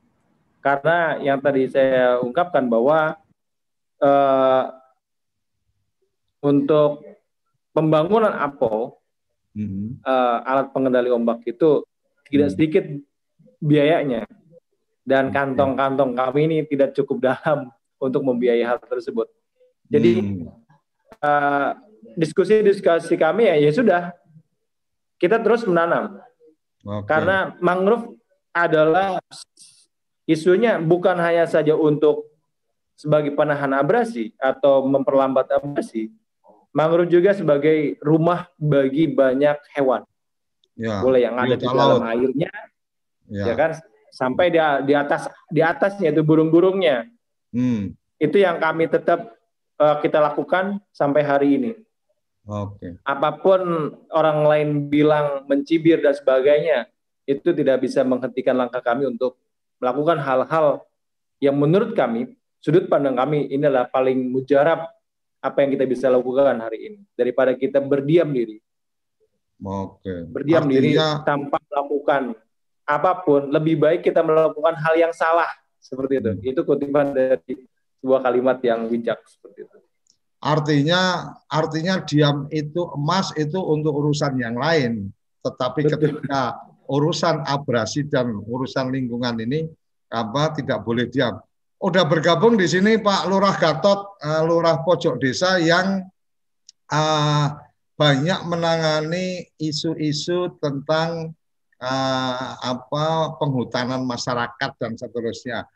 [0.60, 3.18] Karena yang tadi saya ungkapkan bahwa
[4.02, 4.72] uh,
[6.44, 7.02] untuk
[7.72, 8.96] pembangunan APO
[9.56, 10.00] hmm.
[10.04, 11.84] uh, alat pengendali ombak itu
[12.28, 12.54] tidak hmm.
[12.54, 12.84] sedikit
[13.60, 14.24] biayanya
[15.06, 19.30] dan kantong-kantong kami ini tidak cukup dalam untuk membiayai hal tersebut.
[19.86, 20.50] Jadi hmm.
[21.22, 21.70] uh,
[22.18, 24.02] diskusi-diskusi kami ya ya sudah
[25.16, 26.20] kita terus menanam
[26.84, 27.06] okay.
[27.08, 28.14] karena mangrove
[28.52, 29.20] adalah
[30.28, 32.35] isunya bukan hanya saja untuk
[32.96, 36.08] sebagai penahan abrasi atau memperlambat abrasi,
[36.72, 40.02] mangrove juga sebagai rumah bagi banyak hewan.
[40.76, 42.52] Ya, Boleh yang ada di dalam airnya,
[43.28, 43.44] ya.
[43.48, 43.80] ya kan
[44.12, 47.08] sampai di, di atas di atasnya itu burung-burungnya.
[47.52, 47.96] Hmm.
[48.16, 49.36] Itu yang kami tetap
[49.80, 51.72] uh, kita lakukan sampai hari ini.
[52.44, 52.76] Oke.
[52.76, 52.92] Okay.
[53.04, 53.60] Apa pun
[54.12, 56.88] orang lain bilang mencibir dan sebagainya,
[57.24, 59.36] itu tidak bisa menghentikan langkah kami untuk
[59.80, 60.84] melakukan hal-hal
[61.40, 62.36] yang menurut kami
[62.66, 64.90] sudut pandang kami inilah paling mujarab
[65.38, 68.58] apa yang kita bisa lakukan hari ini daripada kita berdiam diri.
[69.62, 70.26] Oke.
[70.26, 70.74] Berdiam Artinya...
[70.74, 70.92] diri
[71.22, 72.34] tanpa melakukan
[72.82, 75.46] apa pun, lebih baik kita melakukan hal yang salah
[75.78, 76.30] seperti itu.
[76.42, 77.54] Itu kutipan dari
[78.02, 79.78] sebuah kalimat yang bijak seperti itu.
[80.42, 85.14] Artinya artinya diam itu emas itu untuk urusan yang lain,
[85.46, 85.92] tetapi Betul.
[85.94, 86.58] ketika
[86.90, 89.70] urusan abrasi dan urusan lingkungan ini
[90.10, 91.38] apa tidak boleh diam.
[91.76, 96.08] Udah bergabung di sini Pak Lurah Gatot, uh, Lurah Pojok Desa yang
[96.88, 97.46] uh,
[97.96, 101.36] banyak menangani isu-isu tentang
[101.80, 105.68] uh, apa penghutanan masyarakat dan seterusnya.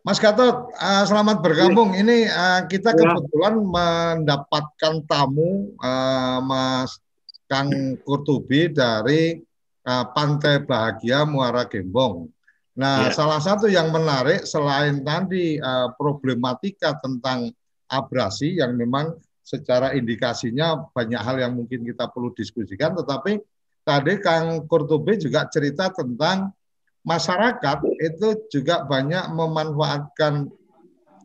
[0.00, 1.92] Mas Gatot, uh, selamat bergabung.
[1.92, 3.00] Ini uh, kita iya.
[3.04, 6.96] kebetulan mendapatkan tamu uh, Mas
[7.44, 7.68] Kang
[8.00, 9.36] Kurtubi dari
[9.84, 12.32] uh, Pantai Bahagia Muara Gembong.
[12.78, 13.14] Nah, ya.
[13.14, 17.50] salah satu yang menarik selain tadi uh, problematika tentang
[17.90, 23.42] abrasi yang memang secara indikasinya banyak hal yang mungkin kita perlu diskusikan, tetapi
[23.82, 26.54] tadi Kang Kurtubi juga cerita tentang
[27.02, 30.46] masyarakat itu juga banyak memanfaatkan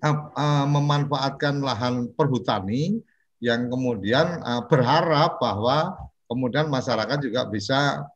[0.01, 2.97] uh, memanfaatkan lahan perhutani
[3.43, 5.93] yang kemudian uh, berharap bahwa
[6.25, 8.07] kemudian masyarakat juga bisa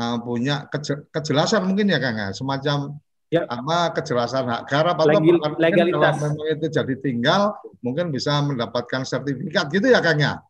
[0.00, 0.64] uh, punya
[1.12, 2.96] kejelasan mungkin ya Kang ya, semacam
[3.28, 3.44] ya.
[3.44, 7.42] apa kejelasan hak garap atau Legil, legalitas kalau memang itu jadi tinggal
[7.84, 10.40] mungkin bisa mendapatkan sertifikat gitu ya Kang ya.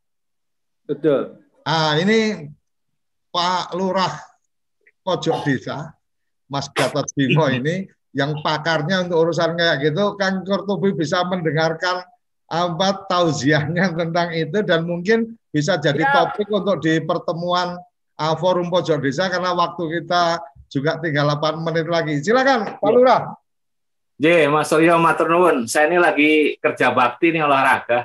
[0.87, 1.43] Betul.
[1.67, 2.47] Ah ini
[3.31, 4.15] Pak Lurah
[5.03, 5.91] Pojok Desa
[6.47, 12.03] Mas Gatot Bimo ini yang pakarnya untuk urusan kayak gitu, Kang Kurtubi bisa mendengarkan
[12.51, 16.11] apa tauziahnya tentang itu dan mungkin bisa jadi ya.
[16.11, 17.79] topik untuk di pertemuan
[18.21, 22.21] uh, forum pojok desa karena waktu kita juga tinggal 8 menit lagi.
[22.21, 23.35] Silakan Pak Lurah.
[24.21, 25.33] J, Mas Suryo Matur
[25.65, 28.05] Saya ini lagi kerja bakti nih olahraga.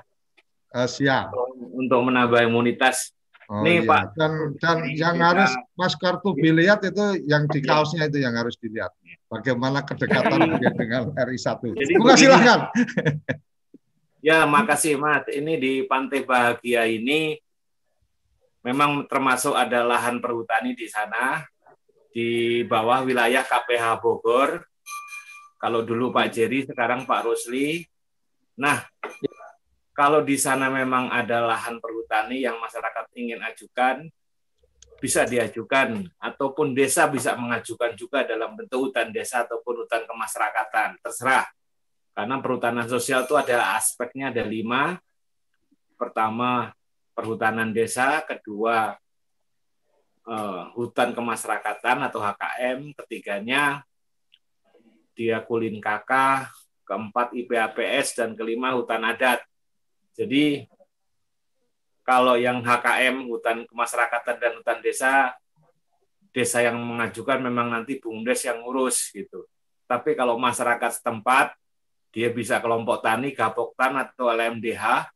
[0.72, 1.36] Uh, siap.
[1.76, 3.12] Untuk menambah imunitas.
[3.46, 3.90] Oh, Nih iya.
[3.90, 4.02] Pak.
[4.18, 5.28] Dan dan yang kita...
[5.28, 8.90] harus Mas Kartu lihat itu yang di kaosnya itu yang harus dilihat.
[9.30, 11.78] Bagaimana kedekatan dengan RI 1.
[11.78, 12.60] Jadi Bukan silakan.
[14.26, 15.28] ya, makasih Mas.
[15.30, 17.38] Ini di Pantai Bahagia ini
[18.66, 21.46] memang termasuk ada lahan perhutani di sana
[22.10, 24.66] di bawah wilayah KPH Bogor.
[25.62, 27.86] Kalau dulu Pak Jerry, sekarang Pak Rusli.
[28.58, 28.82] Nah,
[29.94, 34.10] kalau di sana memang ada lahan perhutani yang masyarakat ingin ajukan,
[34.98, 41.46] bisa diajukan ataupun desa bisa mengajukan juga dalam bentuk hutan desa ataupun hutan kemasyarakatan terserah
[42.16, 44.96] karena perhutanan sosial itu ada aspeknya ada lima
[46.00, 46.72] pertama
[47.16, 49.00] perhutanan desa kedua
[50.28, 53.82] eh, hutan kemasyarakatan atau HKM ketiganya
[55.16, 56.12] dia kulin KK
[56.86, 59.42] keempat IPAPS dan kelima hutan adat
[60.14, 60.68] jadi
[62.06, 65.34] kalau yang HKM, hutan kemasyarakatan dan hutan desa,
[66.30, 69.50] desa yang mengajukan memang nanti BUMDes yang ngurus gitu.
[69.90, 71.58] Tapi kalau masyarakat setempat,
[72.14, 75.10] dia bisa kelompok tani, gapoktan atau LMDH,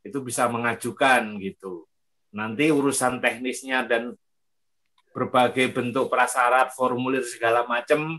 [0.00, 1.84] itu bisa mengajukan gitu.
[2.30, 4.14] Nanti urusan teknisnya dan
[5.10, 8.16] berbagai bentuk prasyarat, formulir segala macam,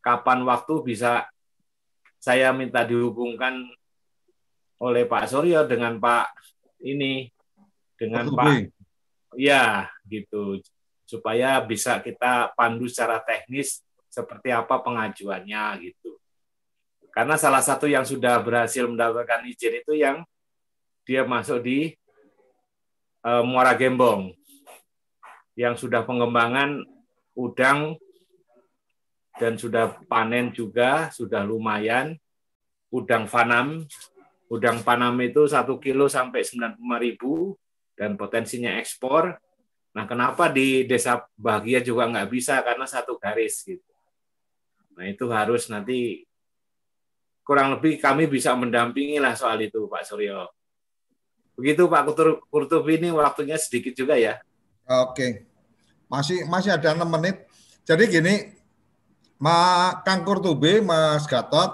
[0.00, 1.26] kapan waktu bisa
[2.20, 3.66] saya minta dihubungkan
[4.80, 6.32] oleh Pak Suryo dengan Pak
[6.84, 7.28] ini
[8.00, 10.58] dengan Pak, Pak ya gitu
[11.04, 16.18] supaya bisa kita pandu secara teknis seperti apa pengajuannya gitu.
[17.10, 20.22] Karena salah satu yang sudah berhasil mendapatkan izin itu yang
[21.10, 21.98] dia masuk di
[23.26, 24.30] uh, Muara Gembong
[25.58, 26.86] yang sudah pengembangan
[27.34, 27.98] udang
[29.42, 32.14] dan sudah panen juga sudah lumayan
[32.94, 33.90] udang fanam
[34.50, 37.54] udang Panam itu satu kilo sampai sembilan ribu
[37.94, 39.30] dan potensinya ekspor.
[39.94, 43.86] Nah, kenapa di desa bahagia juga nggak bisa karena satu garis gitu.
[44.98, 46.26] Nah, itu harus nanti
[47.46, 50.50] kurang lebih kami bisa mendampingi lah soal itu Pak Suryo.
[51.60, 52.16] Begitu Pak
[52.48, 54.40] Kurtub ini waktunya sedikit juga ya.
[54.88, 55.44] Oke.
[56.08, 57.44] Masih masih ada enam menit.
[57.84, 58.34] Jadi gini,
[59.36, 61.68] Ma Kang Kurtubi, Mas Gatot,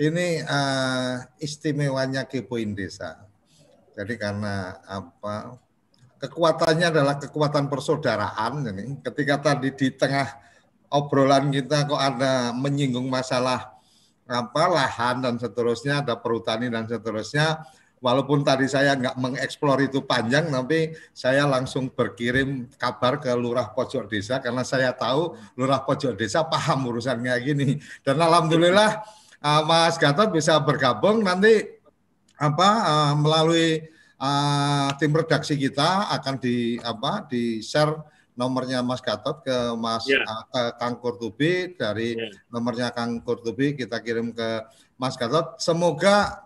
[0.00, 3.28] ini uh, istimewanya Kepoin Desa.
[3.92, 5.60] Jadi karena apa
[6.16, 8.96] kekuatannya adalah kekuatan persaudaraan ini.
[9.04, 10.40] Ketika tadi di tengah
[10.88, 13.76] obrolan kita kok ada menyinggung masalah
[14.24, 17.60] apa lahan dan seterusnya, ada perhutani dan seterusnya.
[18.02, 24.10] Walaupun tadi saya nggak mengeksplor itu panjang, tapi saya langsung berkirim kabar ke lurah pojok
[24.10, 27.78] desa karena saya tahu lurah pojok desa paham urusannya gini.
[28.02, 29.06] Dan alhamdulillah
[29.38, 31.78] uh, Mas Gatot bisa bergabung nanti
[32.42, 33.86] apa uh, melalui
[34.18, 38.02] uh, tim redaksi kita akan di apa di share
[38.34, 40.26] nomornya Mas Gatot ke Mas Ya.
[40.26, 42.34] uh, ke Kang Kurtubi dari Ya.
[42.50, 44.66] nomornya Kang Kurtubi kita kirim ke
[44.98, 45.62] Mas Gatot.
[45.62, 46.42] Semoga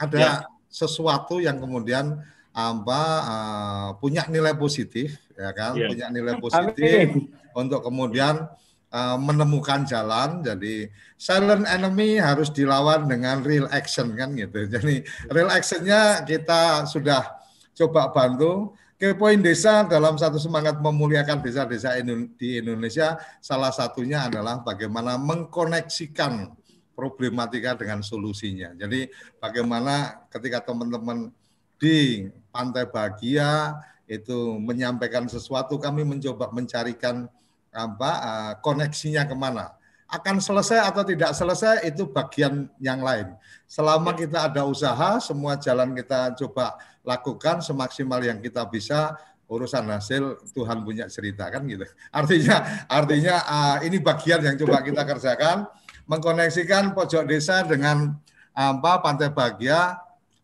[0.00, 0.32] ada Ya.
[0.72, 2.16] Sesuatu yang kemudian
[2.52, 5.88] apa uh, punya nilai positif ya kan, Ya.
[5.88, 7.28] punya nilai positif Amin.
[7.52, 8.48] untuk kemudian
[8.92, 10.44] uh, menemukan jalan.
[10.44, 14.68] Jadi silent enemy harus dilawan dengan real action kan gitu.
[14.74, 17.40] Jadi real actionnya kita sudah
[17.76, 18.76] coba bantu.
[19.02, 21.98] Kepoin desa dalam satu semangat memuliakan desa-desa
[22.38, 26.54] di Indonesia salah satunya adalah bagaimana mengkoneksikan
[26.92, 28.76] problematika dengan solusinya.
[28.76, 29.08] Jadi
[29.40, 31.32] bagaimana ketika teman-teman
[31.80, 37.26] di Pantai Bahagia itu menyampaikan sesuatu kami mencoba mencarikan
[37.72, 39.72] apa eh, koneksinya ke mana.
[40.12, 43.32] Akan selesai atau tidak selesai itu bagian yang lain.
[43.64, 49.16] Selama kita ada usaha semua jalan kita coba lakukan semaksimal yang kita bisa
[49.48, 51.88] urusan hasil Tuhan punya cerita kan gitu.
[52.12, 55.64] Artinya artinya eh, ini bagian yang coba kita kerjakan
[56.06, 58.16] mengkoneksikan pojok desa dengan
[58.52, 59.98] apa Pantai Bahagia.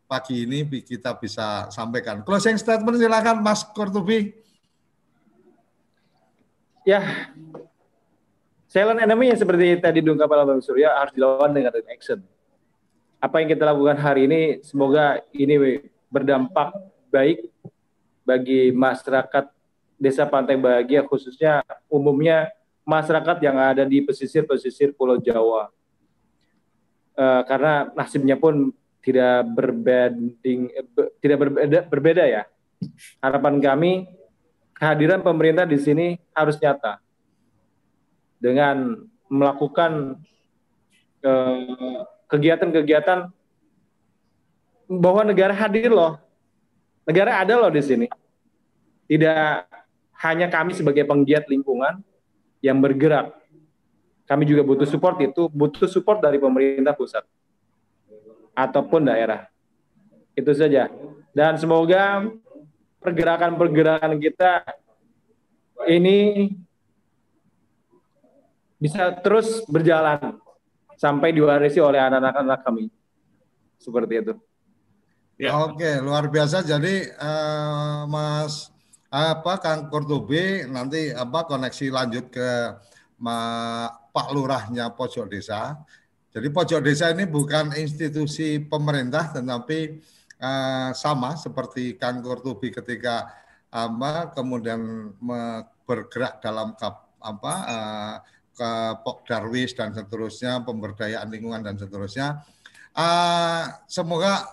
[0.08, 2.24] Pagi ini kita bisa sampaikan.
[2.24, 4.32] Closing statement silakan Mas Kurtubi.
[6.88, 7.04] Ya,
[8.64, 12.24] silent enemy yang seperti tadi diungkapkan oleh Bang Surya harus dilawan dengan action.
[13.20, 16.72] Apa yang kita lakukan hari ini, semoga ini berdampak
[17.12, 17.52] baik
[18.24, 19.52] bagi masyarakat
[20.00, 21.60] Desa Pantai Bahagia, khususnya
[21.92, 22.48] umumnya
[22.88, 25.68] masyarakat yang ada di pesisir-pesisir Pulau Jawa.
[27.12, 28.72] Eh, karena nasibnya pun
[29.04, 32.42] tidak berbanding, eh, be- tidak berbeda, berbeda ya.
[33.20, 33.92] Harapan kami
[34.72, 36.96] kehadiran pemerintah di sini harus nyata
[38.40, 40.16] dengan melakukan
[41.20, 43.28] eh, kegiatan-kegiatan
[44.88, 46.16] bahwa negara hadir loh,
[47.04, 48.06] negara ada loh di sini.
[49.04, 49.68] Tidak
[50.24, 52.07] hanya kami sebagai penggiat lingkungan
[52.64, 53.34] yang bergerak,
[54.28, 57.24] kami juga butuh support itu butuh support dari pemerintah pusat
[58.52, 59.46] ataupun daerah.
[60.34, 60.90] Itu saja.
[61.30, 62.26] Dan semoga
[62.98, 64.66] pergerakan-pergerakan kita
[65.86, 66.50] ini
[68.78, 70.38] bisa terus berjalan
[70.98, 72.90] sampai diwarisi oleh anak-anak kami.
[73.78, 74.34] Seperti itu.
[75.38, 75.54] Ya.
[75.62, 76.66] Oke, luar biasa.
[76.66, 78.74] Jadi eh, Mas
[79.08, 82.76] apa Kang Kurtubi nanti apa koneksi lanjut ke
[83.18, 85.80] Ma- Pak Lurahnya Pojok Desa.
[86.28, 89.78] Jadi Pojok Desa ini bukan institusi pemerintah tetapi
[90.36, 93.32] eh, sama seperti Kang Kurtubi ketika
[93.72, 98.14] apa kemudian me- bergerak dalam kap, apa eh,
[98.52, 102.44] ke Pok Darwis dan seterusnya pemberdayaan lingkungan dan seterusnya.
[102.92, 104.44] Eh, semoga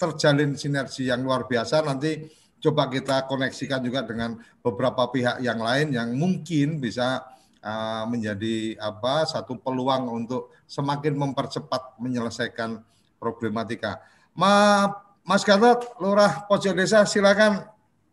[0.00, 1.84] terjalin sinergi yang luar biasa.
[1.84, 2.24] Nanti
[2.66, 7.22] coba kita koneksikan juga dengan beberapa pihak yang lain yang mungkin bisa
[7.62, 12.82] uh, menjadi apa satu peluang untuk semakin mempercepat menyelesaikan
[13.22, 14.02] problematika.
[14.34, 14.90] Ma,
[15.22, 17.66] Mas Gatot, Lurah Pojok Desa, silakan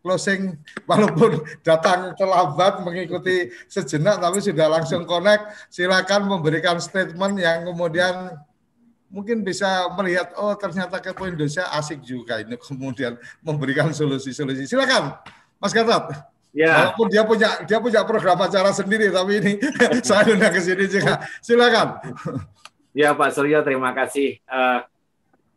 [0.04, 0.54] closing
[0.90, 8.36] walaupun datang terlambat mengikuti sejenak tapi sudah langsung connect silakan memberikan statement yang kemudian
[9.14, 13.14] mungkin bisa melihat oh ternyata Kepo Indonesia asik juga ini kemudian
[13.46, 14.66] memberikan solusi-solusi.
[14.66, 15.14] Silakan
[15.62, 16.10] Mas Gatot.
[16.54, 19.52] Ya, Walaupun dia punya dia punya program acara sendiri tapi ini
[20.06, 21.22] saya undang ke sini juga.
[21.38, 22.02] Silakan.
[22.90, 24.38] ya Pak Suryo terima kasih.
[24.42, 24.80] Eh,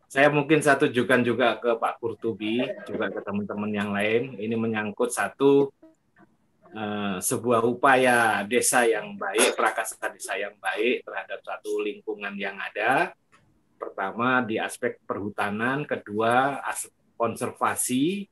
[0.10, 4.42] saya mungkin satu tujukan juga ke Pak Kurtubi, juga ke teman-teman yang lain.
[4.42, 5.70] Ini menyangkut satu
[6.74, 13.14] eh, sebuah upaya desa yang baik, prakasa desa yang baik terhadap satu lingkungan yang ada.
[13.78, 18.26] Pertama di aspek perhutanan, kedua aspek konservasi.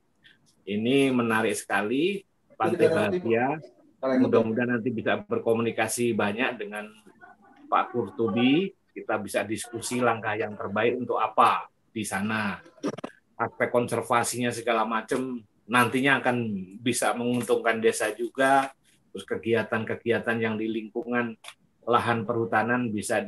[0.66, 2.26] Ini menarik sekali.
[2.58, 3.62] Pantai Bahagia.
[4.02, 6.90] Mudah-mudahan nanti bisa berkomunikasi banyak dengan
[7.70, 8.74] Pak Kurtubi.
[8.94, 12.62] Kita bisa diskusi langkah yang terbaik untuk apa di sana.
[13.36, 16.38] Aspek konservasinya segala macam nantinya akan
[16.80, 18.72] bisa menguntungkan desa juga.
[19.12, 21.36] Terus kegiatan-kegiatan yang di lingkungan
[21.86, 23.22] lahan perhutanan bisa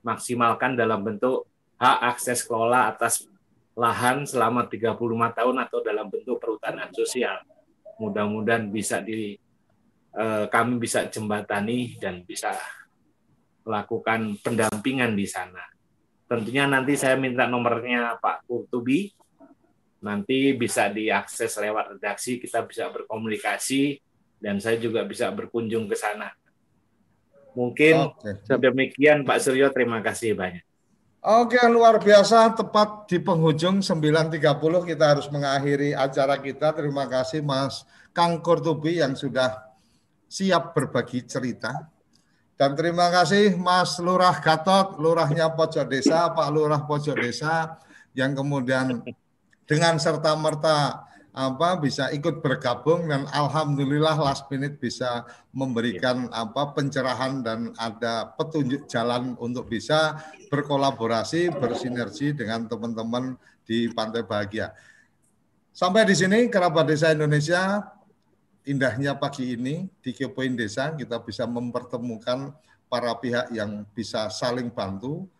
[0.00, 1.44] dimaksimalkan dalam bentuk
[1.76, 3.28] hak akses kelola atas
[3.76, 4.96] lahan selama 35
[5.36, 7.40] tahun atau dalam bentuk perhutanan sosial
[8.00, 9.36] mudah-mudahan bisa di
[10.16, 12.56] eh, kami bisa jembatani dan bisa
[13.60, 15.60] melakukan pendampingan di sana.
[16.24, 19.12] Tentunya nanti saya minta nomornya Pak Kurtubi,
[20.00, 24.00] nanti bisa diakses lewat redaksi, kita bisa berkomunikasi,
[24.40, 26.32] dan saya juga bisa berkunjung ke sana.
[27.54, 28.58] Mungkin Oke.
[28.58, 30.62] demikian Pak Suryo, terima kasih banyak.
[31.20, 32.48] Oke, luar biasa.
[32.56, 34.40] Tepat di penghujung 9.30
[34.88, 36.72] kita harus mengakhiri acara kita.
[36.72, 37.84] Terima kasih Mas
[38.16, 39.68] Kang Kortubi yang sudah
[40.24, 41.92] siap berbagi cerita.
[42.56, 47.76] Dan terima kasih Mas Lurah Gatot, Lurahnya Pojok Desa, Pak Lurah Pojok Desa,
[48.16, 49.04] yang kemudian
[49.68, 55.22] dengan serta-merta apa bisa ikut bergabung dan alhamdulillah last minute bisa
[55.54, 60.18] memberikan apa pencerahan dan ada petunjuk jalan untuk bisa
[60.50, 64.74] berkolaborasi bersinergi dengan teman-teman di Pantai Bahagia.
[65.70, 67.86] Sampai di sini kerabat desa Indonesia
[68.66, 72.50] indahnya pagi ini di Kepoin Desa kita bisa mempertemukan
[72.90, 75.30] para pihak yang bisa saling bantu.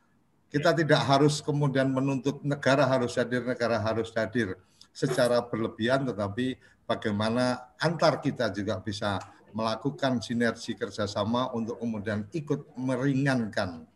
[0.51, 4.59] Kita tidak harus kemudian menuntut negara harus hadir, negara harus hadir
[4.91, 9.19] secara berlebihan, tetapi bagaimana antar kita juga bisa
[9.55, 13.87] melakukan sinergi kerjasama untuk kemudian ikut meringankan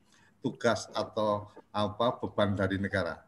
[0.42, 3.22] tugas atau apa beban dari negara.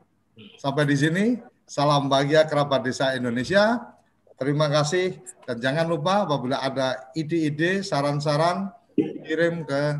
[0.60, 1.24] Sampai di sini,
[1.66, 3.94] salam bahagia kerabat desa Indonesia.
[4.36, 5.16] Terima kasih
[5.48, 9.96] dan jangan lupa apabila ada ide-ide, saran-saran kirim ke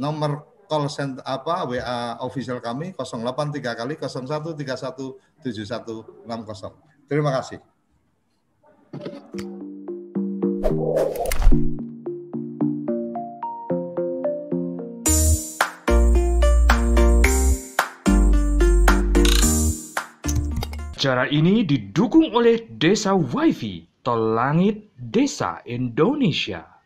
[0.00, 7.10] nomor call center apa WA official kami 083 kali 0131 7160.
[7.10, 7.58] Terima kasih.
[21.00, 26.79] Cara ini didukung oleh Desa WiFi Tol Langit Desa Indonesia.